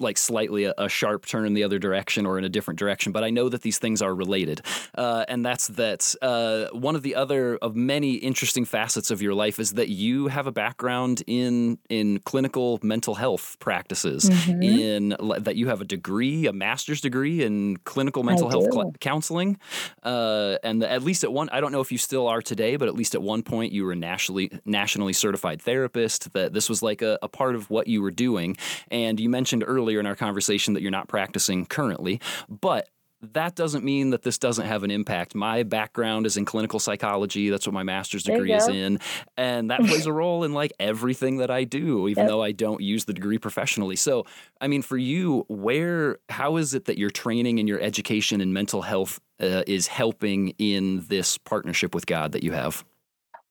[0.00, 3.12] like slightly a, a, sharp turn in the other direction or in a different direction,
[3.12, 4.60] but I know that these things are related.
[4.94, 9.34] Uh, and that's that uh, one of the other of many interesting facets of your
[9.34, 14.30] life is that you have a background in in clinical mental health practices.
[14.30, 14.62] Mm-hmm.
[14.62, 18.92] In that you have a degree, a master's degree in clinical mental I health cl-
[19.00, 19.58] counseling,
[20.02, 22.76] uh, and the, at least at one, I don't know if you still are today,
[22.76, 26.32] but at least at one point you were a nationally nationally certified therapist.
[26.32, 28.56] That this was like a, a part of what you were doing,
[28.90, 32.88] and you mentioned mentioned earlier in our conversation that you're not practicing currently, but
[33.32, 35.34] that doesn't mean that this doesn't have an impact.
[35.34, 37.48] My background is in clinical psychology.
[37.48, 39.00] That's what my master's degree is in.
[39.38, 42.28] And that plays a role in like everything that I do, even yep.
[42.28, 43.96] though I don't use the degree professionally.
[43.96, 44.26] So,
[44.60, 48.52] I mean, for you, where, how is it that your training and your education in
[48.52, 52.84] mental health uh, is helping in this partnership with God that you have?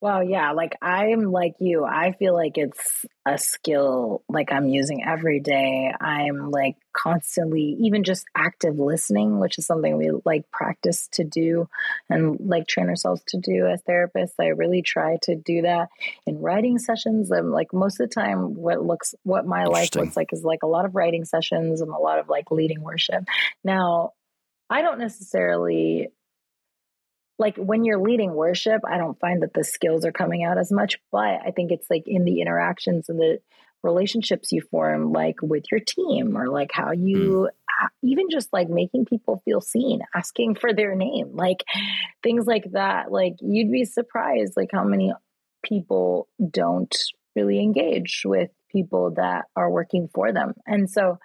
[0.06, 1.84] Well, yeah, like I'm like you.
[1.84, 5.92] I feel like it's a skill like I'm using every day.
[6.00, 11.68] I'm like constantly even just active listening, which is something we like practice to do
[12.08, 14.36] and like train ourselves to do as therapists.
[14.40, 15.90] I really try to do that
[16.28, 17.32] in writing sessions.
[17.32, 20.62] I'm like most of the time what looks what my life looks like is like
[20.62, 23.24] a lot of writing sessions and a lot of like leading worship.
[23.64, 24.14] Now,
[24.70, 26.12] I don't necessarily
[27.38, 30.72] like when you're leading worship, I don't find that the skills are coming out as
[30.72, 33.40] much, but I think it's like in the interactions and the
[33.84, 37.50] relationships you form, like with your team, or like how you
[37.82, 37.88] mm.
[38.04, 41.64] even just like making people feel seen, asking for their name, like
[42.24, 43.12] things like that.
[43.12, 45.14] Like you'd be surprised, like how many
[45.64, 46.96] people don't
[47.36, 50.54] really engage with people that are working for them.
[50.68, 51.18] And so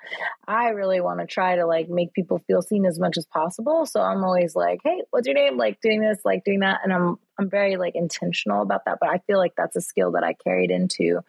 [0.47, 3.87] I really want to try to like make people feel seen as much as possible.
[3.87, 6.93] So I'm always like, "Hey, what's your name?" like doing this, like doing that, and
[6.93, 10.25] I'm I'm very like intentional about that, but I feel like that's a skill that
[10.25, 11.21] I carried into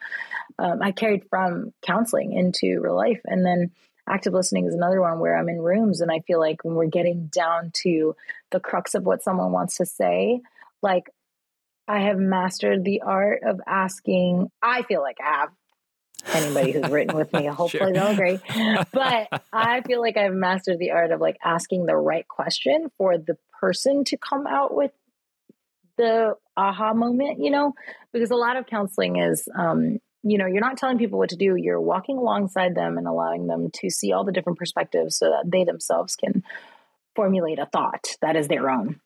[0.60, 3.22] um, I carried from counseling into real life.
[3.26, 3.72] And then
[4.08, 6.88] active listening is another one where I'm in rooms and I feel like when we're
[6.88, 8.16] getting down to
[8.52, 10.42] the crux of what someone wants to say,
[10.82, 11.10] like
[11.88, 14.50] I have mastered the art of asking.
[14.62, 15.50] I feel like I have
[16.34, 17.46] anybody who's written with me.
[17.48, 17.94] Hopefully sure.
[17.94, 18.40] they'll agree.
[18.92, 23.18] But I feel like I've mastered the art of like asking the right question for
[23.18, 24.92] the person to come out with
[25.98, 27.74] the aha moment, you know,
[28.12, 31.36] because a lot of counseling is, um, you know, you're not telling people what to
[31.36, 31.56] do.
[31.56, 35.50] You're walking alongside them and allowing them to see all the different perspectives so that
[35.52, 36.44] they themselves can
[37.16, 39.00] formulate a thought that is their own.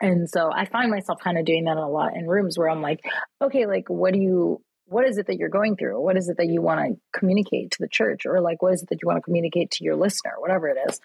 [0.00, 2.82] And so I find myself kind of doing that a lot in rooms where I'm
[2.82, 3.04] like,
[3.42, 6.00] okay, like, what do you, what is it that you're going through?
[6.00, 8.26] What is it that you want to communicate to the church?
[8.26, 10.78] Or like, what is it that you want to communicate to your listener, whatever it
[10.88, 11.00] is?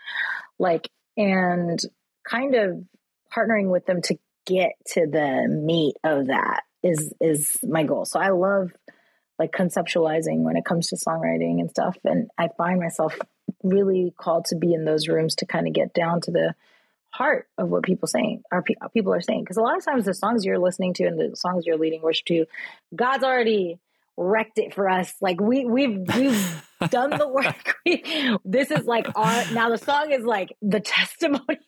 [0.58, 1.80] Like, and
[2.28, 2.84] kind of
[3.36, 8.06] partnering with them to get to the meat of that is is my goal.
[8.06, 8.72] So I love
[9.38, 13.18] like conceptualizing when it comes to songwriting and stuff and I find myself
[13.64, 16.56] really called to be in those rooms to kind of get down to the
[17.12, 19.44] heart of what people saying are people are saying.
[19.44, 22.02] Because a lot of times the songs you're listening to and the songs you're leading
[22.02, 22.46] worship to
[22.96, 23.80] god's already
[24.20, 25.14] wrecked it for us.
[25.22, 27.78] Like we we've we've done the work.
[27.86, 28.04] We,
[28.44, 31.60] this is like our now the song is like the testimony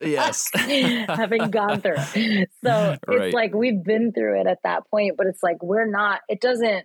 [0.00, 0.50] yes.
[0.54, 2.50] having gone through it.
[2.62, 6.20] So it's like we've been through it at that point but it's like we're not
[6.28, 6.84] it doesn't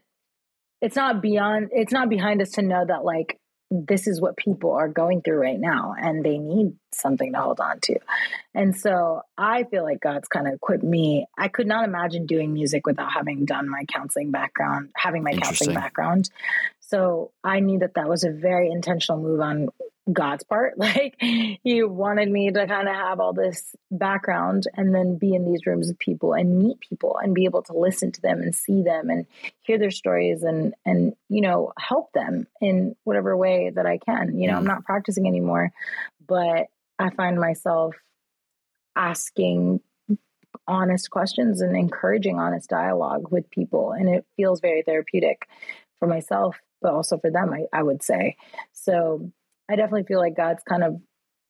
[0.81, 3.37] it's not beyond it's not behind us to know that like
[3.71, 7.59] this is what people are going through right now and they need something to hold
[7.59, 7.99] on to.
[8.55, 11.27] And so I feel like God's kind of equipped me.
[11.37, 15.75] I could not imagine doing music without having done my counseling background, having my counseling
[15.75, 16.29] background.
[16.79, 19.69] So I knew that that was a very intentional move on
[20.11, 20.75] God's part.
[20.89, 25.45] Like he wanted me to kind of have all this background and then be in
[25.45, 28.55] these rooms with people and meet people and be able to listen to them and
[28.55, 29.27] see them and
[29.61, 34.39] hear their stories and and you know help them in whatever way that I can.
[34.39, 34.67] You know, I'm mm.
[34.67, 35.71] not practicing anymore,
[36.25, 37.95] but I find myself
[38.95, 39.81] asking
[40.67, 45.47] honest questions and encouraging honest dialogue with people and it feels very therapeutic
[45.99, 48.35] for myself but also for them I, I would say
[48.71, 49.31] so
[49.69, 50.97] I definitely feel like God's kind of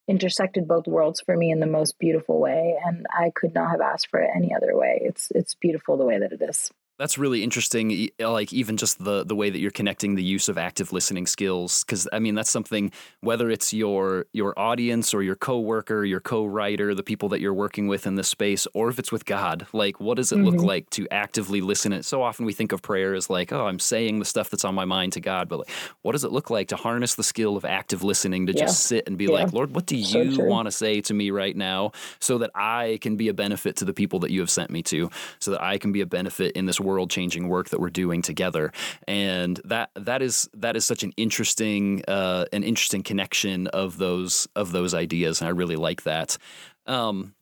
[0.07, 3.79] intersected both worlds for me in the most beautiful way and I could not have
[3.79, 4.99] asked for it any other way.
[5.03, 6.71] It's it's beautiful the way that it is.
[6.99, 8.09] That's really interesting.
[8.19, 11.85] Like even just the the way that you're connecting the use of active listening skills,
[11.85, 12.91] because I mean that's something.
[13.21, 17.87] Whether it's your your audience or your coworker, your co-writer, the people that you're working
[17.87, 20.57] with in this space, or if it's with God, like what does it mm-hmm.
[20.57, 21.93] look like to actively listen?
[21.93, 24.65] It so often we think of prayer as like, oh, I'm saying the stuff that's
[24.65, 25.69] on my mind to God, but like,
[26.01, 28.65] what does it look like to harness the skill of active listening to yeah.
[28.65, 29.31] just sit and be yeah.
[29.31, 32.99] like, Lord, what do you want to say to me right now, so that I
[32.99, 35.63] can be a benefit to the people that you have sent me to, so that
[35.63, 38.71] I can be a benefit in this world world changing work that we're doing together.
[39.07, 44.47] And that that is that is such an interesting uh, an interesting connection of those
[44.55, 46.37] of those ideas, and I really like that.
[46.85, 47.35] Um,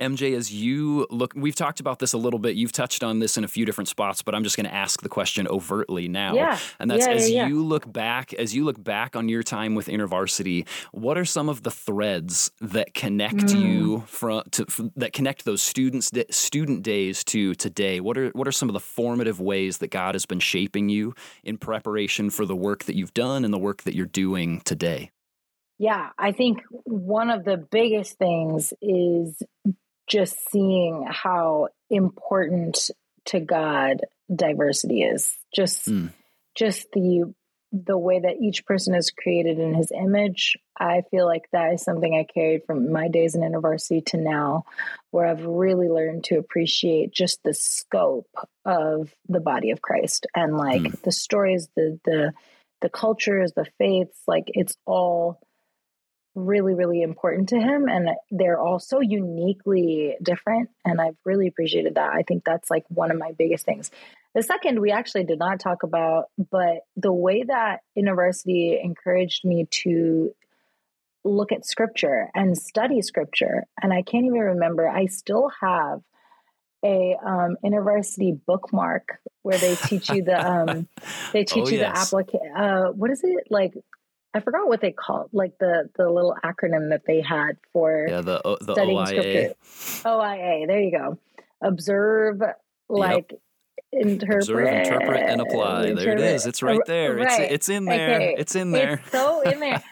[0.00, 2.56] MJ, as you look, we've talked about this a little bit.
[2.56, 5.02] You've touched on this in a few different spots, but I'm just going to ask
[5.02, 6.34] the question overtly now.
[6.34, 6.58] Yeah.
[6.78, 9.74] And that's yeah, as yeah, you look back, as you look back on your time
[9.74, 13.60] with InterVarsity, what are some of the threads that connect mm.
[13.60, 18.00] you from to that connect those students student days to today?
[18.00, 21.14] What are what are some of the formative ways that God has been shaping you
[21.44, 25.10] in preparation for the work that you've done and the work that you're doing today?
[25.78, 29.40] Yeah, I think one of the biggest things is
[30.08, 32.90] just seeing how important
[33.26, 34.00] to God
[34.34, 35.36] diversity is.
[35.54, 36.10] Just mm.
[36.54, 37.32] just the
[37.70, 41.82] the way that each person is created in his image, I feel like that is
[41.82, 44.64] something I carried from my days in university to now,
[45.10, 48.30] where I've really learned to appreciate just the scope
[48.64, 51.02] of the body of Christ and like mm.
[51.02, 52.32] the stories, the the
[52.80, 55.40] the cultures, the faiths, like it's all
[56.34, 57.86] really, really important to him.
[57.88, 60.70] And they're all so uniquely different.
[60.84, 62.12] And I've really appreciated that.
[62.12, 63.90] I think that's like one of my biggest things.
[64.34, 69.66] The second, we actually did not talk about, but the way that InterVarsity encouraged me
[69.82, 70.32] to
[71.24, 73.64] look at scripture and study scripture.
[73.82, 76.00] And I can't even remember, I still have
[76.84, 80.88] a um, InterVarsity bookmark where they teach you the um,
[81.32, 82.10] they teach oh, you yes.
[82.10, 82.56] the application.
[82.56, 83.74] Uh, what is it like?
[84.34, 88.20] I forgot what they called like the the little acronym that they had for yeah
[88.20, 89.06] the the studying OIA.
[89.06, 89.54] scripture.
[90.08, 90.66] OIA.
[90.66, 91.18] There you go.
[91.62, 92.40] Observe,
[92.88, 93.40] like yep.
[93.92, 95.86] interpret, observe, interpret, and apply.
[95.86, 95.96] Interpret.
[95.96, 96.46] There it is.
[96.46, 97.16] It's right there.
[97.16, 97.40] Right.
[97.40, 98.14] It's it's in there.
[98.14, 98.34] Okay.
[98.38, 98.94] It's in there.
[98.94, 99.82] It's so in there.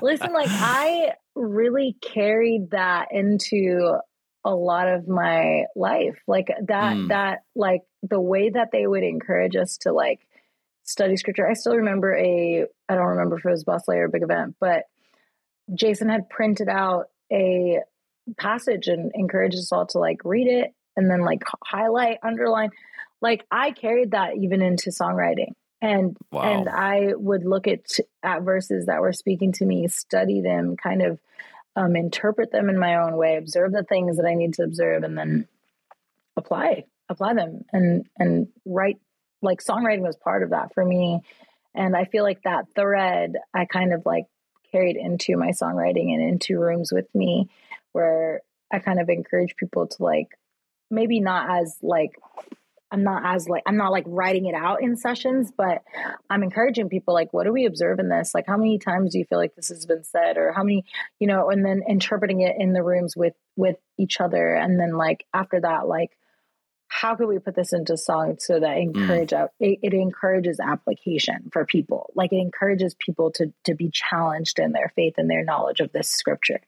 [0.00, 3.98] Listen, like I really carried that into
[4.44, 7.08] a lot of my life like that mm.
[7.08, 10.26] that like the way that they would encourage us to like
[10.92, 14.08] study scripture i still remember a i don't remember if it was Boss or a
[14.08, 14.84] big event but
[15.74, 17.80] jason had printed out a
[18.36, 22.70] passage and encouraged us all to like read it and then like highlight underline
[23.20, 26.42] like i carried that even into songwriting and wow.
[26.42, 27.80] and i would look at
[28.22, 31.18] at verses that were speaking to me study them kind of
[31.76, 35.04] um, interpret them in my own way, observe the things that I need to observe,
[35.04, 35.48] and then
[36.36, 38.98] apply apply them and and write.
[39.42, 41.20] Like songwriting was part of that for me,
[41.74, 44.26] and I feel like that thread I kind of like
[44.70, 47.48] carried into my songwriting and into rooms with me,
[47.92, 48.40] where
[48.72, 50.28] I kind of encourage people to like
[50.90, 52.12] maybe not as like
[52.92, 55.82] I'm not as like I'm not like writing it out in sessions, but
[56.28, 58.34] I'm encouraging people like what do we observe in this?
[58.34, 60.36] Like how many times do you feel like this has been said?
[60.36, 60.84] Or how many,
[61.18, 64.54] you know, and then interpreting it in the rooms with with each other.
[64.54, 66.10] And then like after that like
[67.00, 68.82] how could we put this into song so that mm.
[68.82, 69.48] encourage mm.
[69.60, 74.72] it, it, encourages application for people like it encourages people to to be challenged in
[74.72, 76.60] their faith and their knowledge of this scripture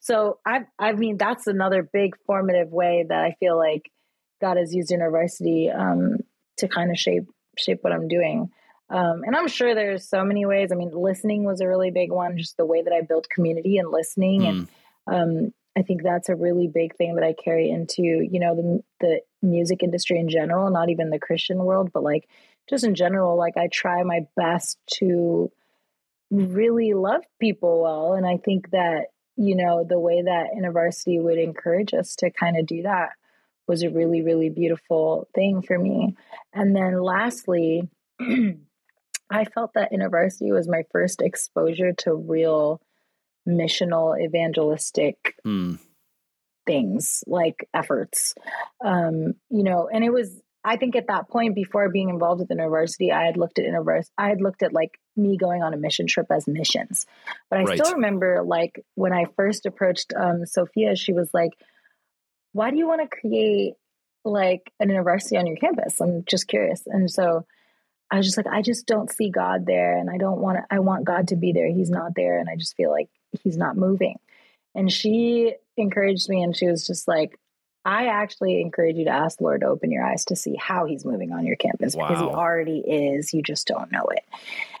[0.00, 3.90] so i i mean that's another big formative way that i feel like
[4.40, 6.18] God has used InterVarsity um,
[6.58, 8.50] to kind of shape shape what I'm doing.
[8.88, 10.70] Um, and I'm sure there's so many ways.
[10.70, 13.78] I mean, listening was a really big one, just the way that I built community
[13.78, 14.42] and listening.
[14.42, 14.68] Mm.
[15.06, 18.56] And um, I think that's a really big thing that I carry into, you know,
[18.56, 22.28] the, the music industry in general, not even the Christian world, but like
[22.68, 25.52] just in general, like I try my best to
[26.30, 28.14] really love people well.
[28.14, 32.56] And I think that, you know, the way that InterVarsity would encourage us to kind
[32.58, 33.10] of do that
[33.68, 36.16] was a really, really beautiful thing for me.
[36.54, 37.88] And then lastly,
[39.30, 42.80] I felt that InterVarsity was my first exposure to real
[43.46, 45.78] missional evangelistic mm.
[46.66, 48.34] things like efforts.
[48.84, 52.48] Um, you know, and it was I think at that point before being involved with
[52.48, 55.72] the university, I had looked at university I had looked at like me going on
[55.74, 57.06] a mission trip as missions.
[57.48, 57.78] But I right.
[57.78, 61.52] still remember like when I first approached um, Sophia, she was like,
[62.52, 63.74] why do you want to create
[64.24, 66.00] like an InterVarsity on your campus?
[66.00, 66.82] I'm just curious.
[66.86, 67.46] And so
[68.10, 69.96] I was just like, I just don't see God there.
[69.96, 71.68] And I don't want to, I want God to be there.
[71.68, 72.38] He's not there.
[72.40, 73.08] And I just feel like
[73.42, 74.18] he's not moving.
[74.74, 77.38] And she encouraged me and she was just like,
[77.86, 80.86] I actually encourage you to ask the Lord to open your eyes to see how
[80.86, 82.08] he's moving on your campus wow.
[82.08, 83.32] because he already is.
[83.32, 84.24] You just don't know it.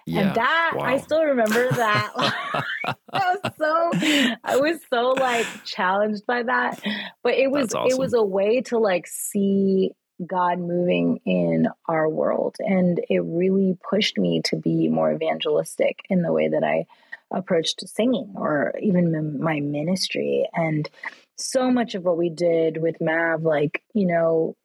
[0.06, 0.20] Yeah.
[0.20, 0.84] And that wow.
[0.84, 2.12] I still remember that.
[3.12, 6.80] I was so I was so like challenged by that.
[7.22, 7.92] But it was awesome.
[7.92, 9.92] it was a way to like see
[10.24, 12.56] God moving in our world.
[12.58, 16.86] And it really pushed me to be more evangelistic in the way that I
[17.30, 20.48] approached singing or even my ministry.
[20.54, 20.88] And
[21.36, 24.56] so much of what we did with Mav, like, you know,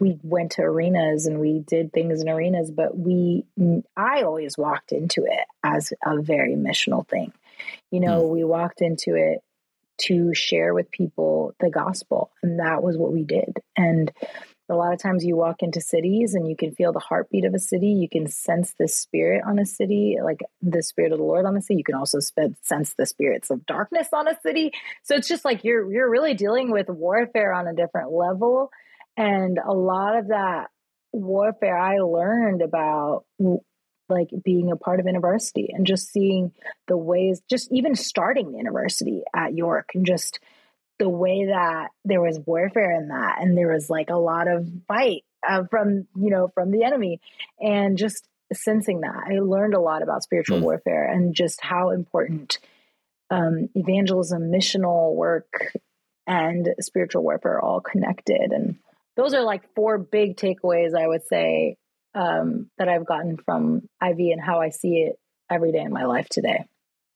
[0.00, 3.44] we went to arenas and we did things in arenas, but we,
[3.96, 7.32] I always walked into it as a very missional thing.
[7.90, 8.30] You know, mm.
[8.30, 9.42] we walked into it
[10.02, 13.58] to share with people the gospel, and that was what we did.
[13.76, 14.12] And
[14.68, 17.54] a lot of times you walk into cities and you can feel the heartbeat of
[17.54, 17.88] a city.
[17.88, 21.56] You can sense the spirit on a city, like the spirit of the Lord on
[21.56, 21.78] a city.
[21.78, 22.18] You can also
[22.62, 24.72] sense the spirits of darkness on a city.
[25.04, 28.70] So it's just like you're you're really dealing with warfare on a different level.
[29.16, 30.66] And a lot of that
[31.12, 33.24] warfare I learned about
[34.08, 36.52] like being a part of university and just seeing
[36.88, 40.38] the ways just even starting the InterVarsity at York and just
[40.98, 44.66] the way that there was warfare in that and there was like a lot of
[44.88, 47.20] fight uh, from you know from the enemy
[47.60, 49.24] and just sensing that.
[49.28, 50.62] I learned a lot about spiritual Mm.
[50.62, 52.58] warfare and just how important
[53.28, 55.72] um, evangelism, missional work,
[56.26, 58.52] and spiritual warfare are all connected.
[58.52, 58.76] And
[59.16, 61.76] those are like four big takeaways I would say
[62.16, 65.18] um, that I've gotten from Ivy and how I see it
[65.50, 66.64] every day in my life today.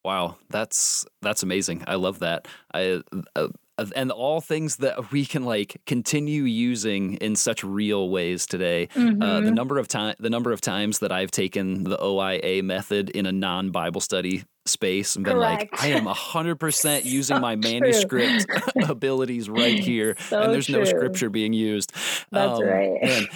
[0.04, 1.84] Wow, that's that's amazing.
[1.86, 2.46] I love that.
[2.72, 3.02] I
[3.36, 3.48] uh,
[3.96, 8.88] and all things that we can like continue using in such real ways today.
[8.94, 9.54] Uh, the Mhm.
[9.54, 13.32] number of time, the number of times that I've taken the OIA method in a
[13.32, 18.46] non Bible study space and been like, I am hundred percent using So my manuscript
[18.88, 21.92] abilities right here, So and there's no scripture being used.
[22.30, 23.02] That's right.
[23.02, 23.28] man,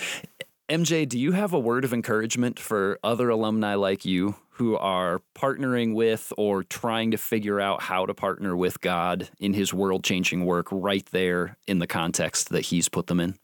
[0.69, 5.21] MJ, do you have a word of encouragement for other alumni like you who are
[5.35, 10.05] partnering with or trying to figure out how to partner with God in his world
[10.05, 13.35] changing work right there in the context that he's put them in?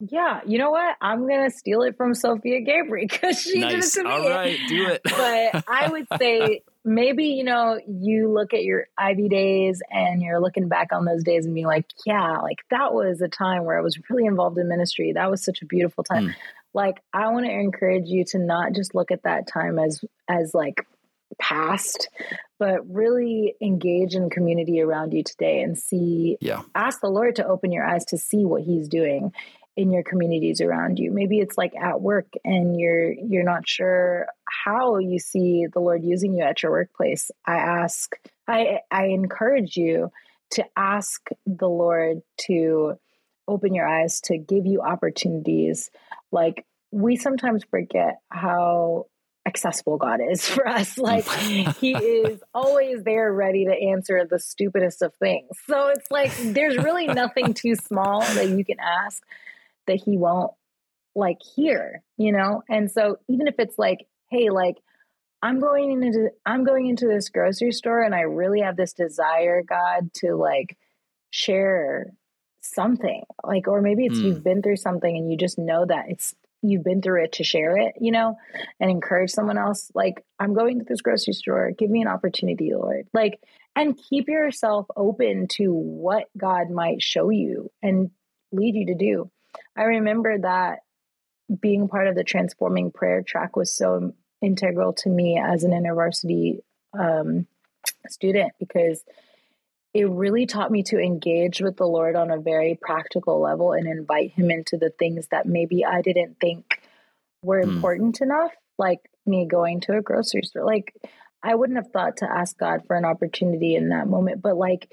[0.00, 0.96] Yeah, you know what?
[1.00, 3.72] I'm gonna steal it from Sophia Gabriel because she nice.
[3.72, 4.10] did it to me.
[4.10, 5.00] All right, do it.
[5.04, 10.40] but I would say maybe you know you look at your Ivy days and you're
[10.40, 13.78] looking back on those days and being like, yeah, like that was a time where
[13.78, 15.12] I was really involved in ministry.
[15.12, 16.28] That was such a beautiful time.
[16.28, 16.34] Mm.
[16.74, 20.54] Like I want to encourage you to not just look at that time as as
[20.54, 20.86] like
[21.40, 22.08] past,
[22.58, 26.62] but really engage in community around you today and see yeah.
[26.74, 29.32] ask the Lord to open your eyes to see what He's doing
[29.76, 31.10] in your communities around you.
[31.10, 36.04] Maybe it's like at work and you're you're not sure how you see the Lord
[36.04, 37.30] using you at your workplace.
[37.46, 38.14] I ask
[38.46, 40.10] I I encourage you
[40.52, 42.98] to ask the Lord to
[43.48, 45.90] open your eyes to give you opportunities
[46.30, 49.06] like we sometimes forget how
[49.46, 50.98] accessible God is for us.
[50.98, 55.48] Like he is always there ready to answer the stupidest of things.
[55.66, 59.22] So it's like there's really nothing too small that you can ask
[59.86, 60.52] that he won't
[61.14, 62.62] like hear, you know?
[62.68, 64.76] And so even if it's like, hey, like
[65.42, 69.62] I'm going into I'm going into this grocery store and I really have this desire,
[69.62, 70.76] God, to like
[71.30, 72.12] share
[72.60, 73.24] something.
[73.44, 74.26] Like or maybe it's Hmm.
[74.26, 77.44] you've been through something and you just know that it's you've been through it to
[77.44, 78.38] share it, you know,
[78.80, 79.90] and encourage someone else.
[79.94, 81.72] Like, I'm going to this grocery store.
[81.72, 83.08] Give me an opportunity, Lord.
[83.12, 83.40] Like,
[83.74, 88.10] and keep yourself open to what God might show you and
[88.52, 89.30] lead you to do.
[89.76, 90.80] I remember that
[91.60, 96.60] being part of the transforming prayer track was so integral to me as an intervarsity
[96.98, 97.46] um,
[98.08, 99.02] student because
[99.94, 103.86] it really taught me to engage with the Lord on a very practical level and
[103.86, 106.80] invite Him into the things that maybe I didn't think
[107.42, 107.70] were Hmm.
[107.70, 110.64] important enough, like me going to a grocery store.
[110.64, 110.94] Like,
[111.42, 114.90] I wouldn't have thought to ask God for an opportunity in that moment, but like,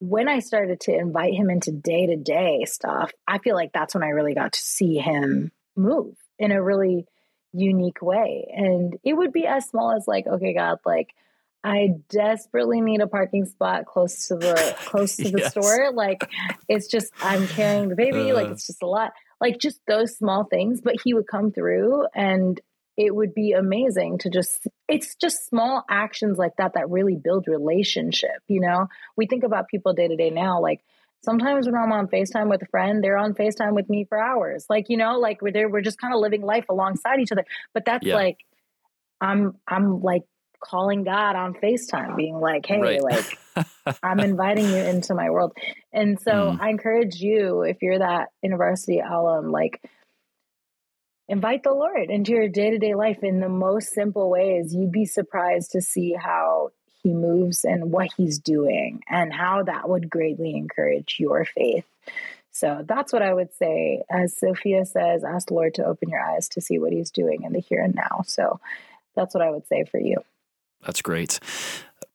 [0.00, 3.94] when I started to invite him into day to day stuff, I feel like that's
[3.94, 7.06] when I really got to see him move in a really
[7.52, 8.52] unique way.
[8.54, 11.14] And it would be as small as like, okay, God, like
[11.62, 15.50] I desperately need a parking spot close to the close to the Yes.
[15.52, 15.90] store.
[15.92, 16.28] Like
[16.68, 18.52] it's just I'm carrying the baby, like Uh.
[18.52, 19.12] it's just a lot.
[19.40, 22.60] Like just those small things, but he would come through and
[22.96, 27.46] it would be amazing to just it's just small actions like that that really build
[27.48, 28.86] relationship, you know?
[29.16, 30.80] We think about people day to day now like
[31.24, 34.66] sometimes when I'm on FaceTime with a friend, they're on FaceTime with me for hours.
[34.68, 37.44] Like, you know, like we're there, we're just kind of living life alongside each other.
[37.72, 38.16] But that's Yeah.
[38.16, 38.38] like
[39.20, 40.22] I'm I'm like
[40.62, 43.02] calling God on FaceTime, being like, hey, Right.
[43.02, 43.38] like
[44.02, 45.52] I'm inviting you into my world.
[45.92, 46.60] And so Mm.
[46.60, 49.80] I encourage you, if you're that InterVarsity alum, like
[51.28, 54.74] invite the Lord into your day to day life in the most simple ways.
[54.74, 56.70] You'd be surprised to see how
[57.02, 61.84] he moves and what he's doing and how that would greatly encourage your faith.
[62.50, 64.02] So that's what I would say.
[64.08, 67.42] As Sophia says, ask the Lord to open your eyes to see what he's doing
[67.42, 68.22] in the here and now.
[68.26, 68.60] So
[69.16, 70.24] that's what I would say for you.
[70.84, 71.40] That's great.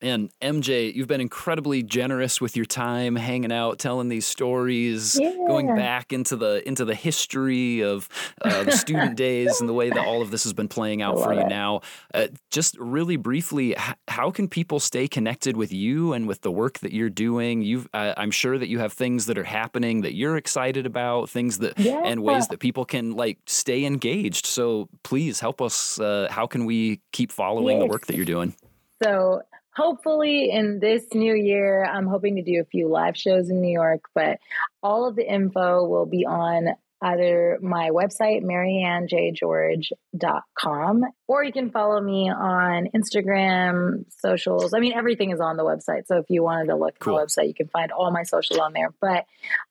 [0.01, 5.75] And MJ, you've been incredibly generous with your time, hanging out, telling these stories, going
[5.75, 8.07] back into the into the history of
[8.41, 11.19] uh, the student days and the way that all of this has been playing out
[11.21, 11.47] for you it.
[11.49, 11.81] now.
[12.13, 16.51] Uh, just really briefly, h- how can people stay connected with you and with the
[16.51, 17.61] work that you're doing?
[17.61, 21.29] You've, uh, I'm sure that you have things that are happening that you're excited about,
[21.29, 22.01] things that Yeah.
[22.05, 24.45] and ways that people can like stay engaged.
[24.45, 25.99] So please help us.
[25.99, 28.55] Uh, how can we keep following the work that you're doing?
[29.03, 29.41] So
[29.79, 33.71] hopefully in this new year, I'm hoping to do a few live shows in New
[33.71, 34.39] York, but
[34.83, 36.67] all of the info will be on
[37.01, 44.73] either my website, maryannejgeorge.com, or you can follow me on Instagram, socials.
[44.73, 46.07] I mean, everything is on the website.
[46.07, 47.17] So if you wanted to look Cool.
[47.19, 48.89] at the website, you can find all my socials on there.
[48.99, 49.23] But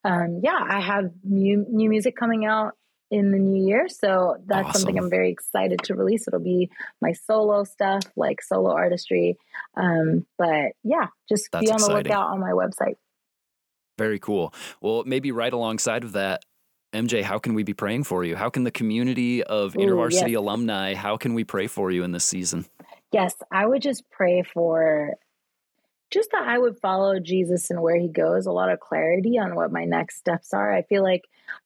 [0.03, 2.75] um, yeah, I have new, new music coming out
[3.11, 3.87] in the new year.
[3.89, 4.81] So that's awesome.
[4.81, 6.27] something I'm very excited to release.
[6.27, 6.69] It'll be
[7.01, 9.37] my solo stuff, like solo artistry.
[9.75, 12.03] Um, but yeah, just that's be on exciting.
[12.03, 12.95] the lookout on my website.
[13.97, 14.53] Very cool.
[14.81, 16.45] Well, maybe right alongside of that,
[16.93, 18.35] MJ, how can we be praying for you?
[18.35, 20.37] How can the community of Ooh, InterVarsity yes.
[20.37, 22.65] alumni, how can we pray for you in this season?
[23.11, 25.15] Yes, I would just pray for
[26.11, 29.55] just that I would follow Jesus and where he goes, a lot of clarity on
[29.55, 30.73] what my next steps are.
[30.73, 31.25] I feel like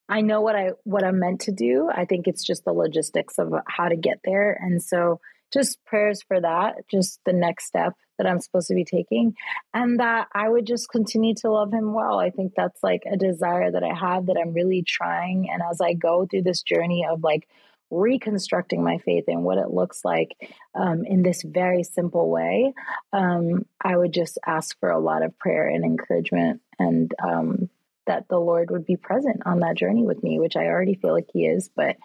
[0.09, 1.89] I know what I what I'm meant to do.
[1.93, 4.57] I think it's just the logistics of how to get there.
[4.61, 5.19] And so
[5.53, 9.35] just prayers for that, just the next step that I'm supposed to be taking
[9.73, 12.19] and that I would just continue to love him well.
[12.19, 15.79] I think that's like a desire that I have that I'm really trying and as
[15.79, 17.47] I go through this journey of like
[17.91, 20.35] reconstructing my faith and what it looks like
[20.73, 22.73] um, in this very simple way,
[23.13, 27.69] um, I would just ask for a lot of prayer and encouragement and um,
[28.07, 31.13] that the Lord would be present on that journey with me, which I already feel
[31.13, 31.69] like He is.
[31.75, 31.97] But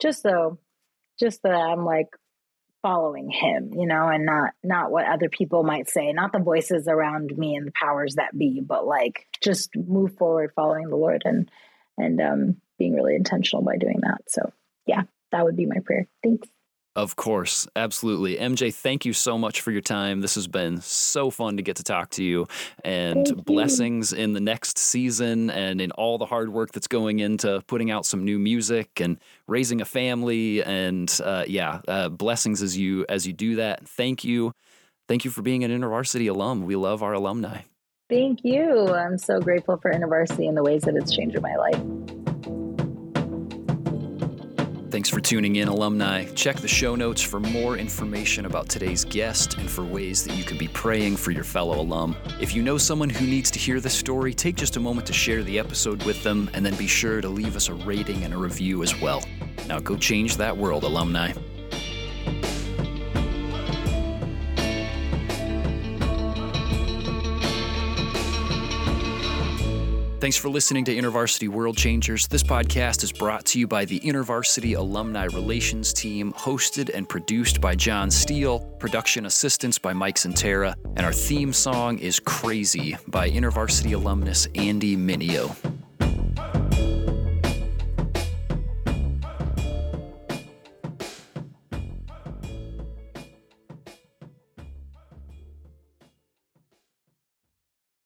[0.00, 0.58] just so,
[1.18, 2.08] just that I'm like
[2.82, 6.86] following Him, you know, and not not what other people might say, not the voices
[6.88, 11.22] around me and the powers that be, but like just move forward following the Lord
[11.24, 11.50] and
[11.96, 14.22] and um, being really intentional by doing that.
[14.28, 14.52] So
[14.86, 16.06] yeah, that would be my prayer.
[16.22, 16.48] Thanks.
[16.96, 18.36] Of course, absolutely.
[18.36, 20.20] MJ, thank you so much for your time.
[20.20, 22.48] This has been so fun to get to talk to you
[22.84, 23.36] and you.
[23.36, 27.92] blessings in the next season and in all the hard work that's going into putting
[27.92, 33.06] out some new music and raising a family and uh, yeah, uh, blessings as you
[33.08, 33.86] as you do that.
[33.86, 34.52] Thank you.
[35.06, 36.64] Thank you for being an InterVarsity alum.
[36.64, 37.60] We love our alumni.
[38.10, 38.88] Thank you.
[38.88, 42.17] I'm so grateful for InterVarsity and the ways that it's changed my life.
[44.90, 46.24] Thanks for tuning in, alumni.
[46.34, 50.44] Check the show notes for more information about today's guest and for ways that you
[50.44, 52.16] can be praying for your fellow alum.
[52.40, 55.12] If you know someone who needs to hear this story, take just a moment to
[55.12, 58.32] share the episode with them and then be sure to leave us a rating and
[58.32, 59.22] a review as well.
[59.66, 61.34] Now go change that world, alumni.
[70.20, 72.26] Thanks for listening to InterVarsity World Changers.
[72.26, 77.60] This podcast is brought to you by the InterVarsity Alumni Relations Team, hosted and produced
[77.60, 83.30] by Jon Steele, production assistance by Mike Santera, and our theme song is Crazy by
[83.30, 85.54] InterVarsity alumnus Andy Minio.